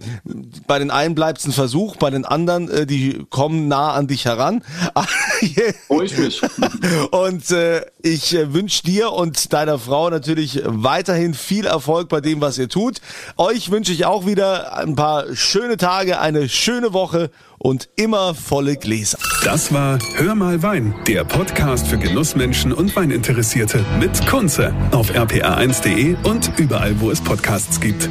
Bei 0.67 0.79
den 0.79 0.91
einen 0.91 1.15
bleibt 1.15 1.39
es 1.39 1.45
ein 1.45 1.51
Versuch, 1.51 1.95
bei 1.95 2.09
den 2.09 2.25
anderen, 2.25 2.42
äh, 2.47 2.85
die 2.85 3.25
kommen 3.29 3.67
nah 3.67 3.93
an 3.93 4.07
dich 4.07 4.25
heran. 4.25 4.63
Ruhig 5.89 6.17
mich. 6.17 6.41
Und 7.11 7.51
äh, 7.51 7.85
ich 8.01 8.35
äh, 8.35 8.53
wünsche 8.53 8.83
dir 8.83 9.11
und 9.11 9.53
deiner 9.53 9.79
Frau 9.79 10.09
natürlich 10.09 10.61
weiterhin 10.65 11.33
viel 11.33 11.65
Erfolg 11.65 12.09
bei 12.09 12.21
dem, 12.21 12.41
was 12.41 12.57
ihr 12.57 12.69
tut. 12.69 13.01
Euch 13.37 13.71
wünsche 13.71 13.91
ich 13.91 14.05
auch 14.05 14.25
wieder 14.25 14.77
ein 14.77 14.95
paar 14.95 15.35
schöne 15.35 15.77
Tage, 15.77 16.19
eine 16.19 16.49
schöne 16.49 16.93
Woche 16.93 17.29
und 17.57 17.89
immer 17.95 18.35
volle 18.35 18.75
Gläser. 18.75 19.17
Das 19.43 19.73
war 19.73 19.99
Hör 20.15 20.35
mal 20.35 20.61
Wein, 20.63 20.93
der 21.07 21.23
Podcast 21.23 21.87
für 21.87 21.97
Genussmenschen 21.97 22.73
und 22.73 22.95
Weininteressierte 22.95 23.85
mit 23.99 24.25
Kunze 24.27 24.73
auf 24.91 25.11
rpa1.de 25.11 26.15
und 26.23 26.51
überall, 26.57 26.99
wo 26.99 27.09
es 27.09 27.21
Podcasts 27.21 27.79
gibt. 27.79 28.09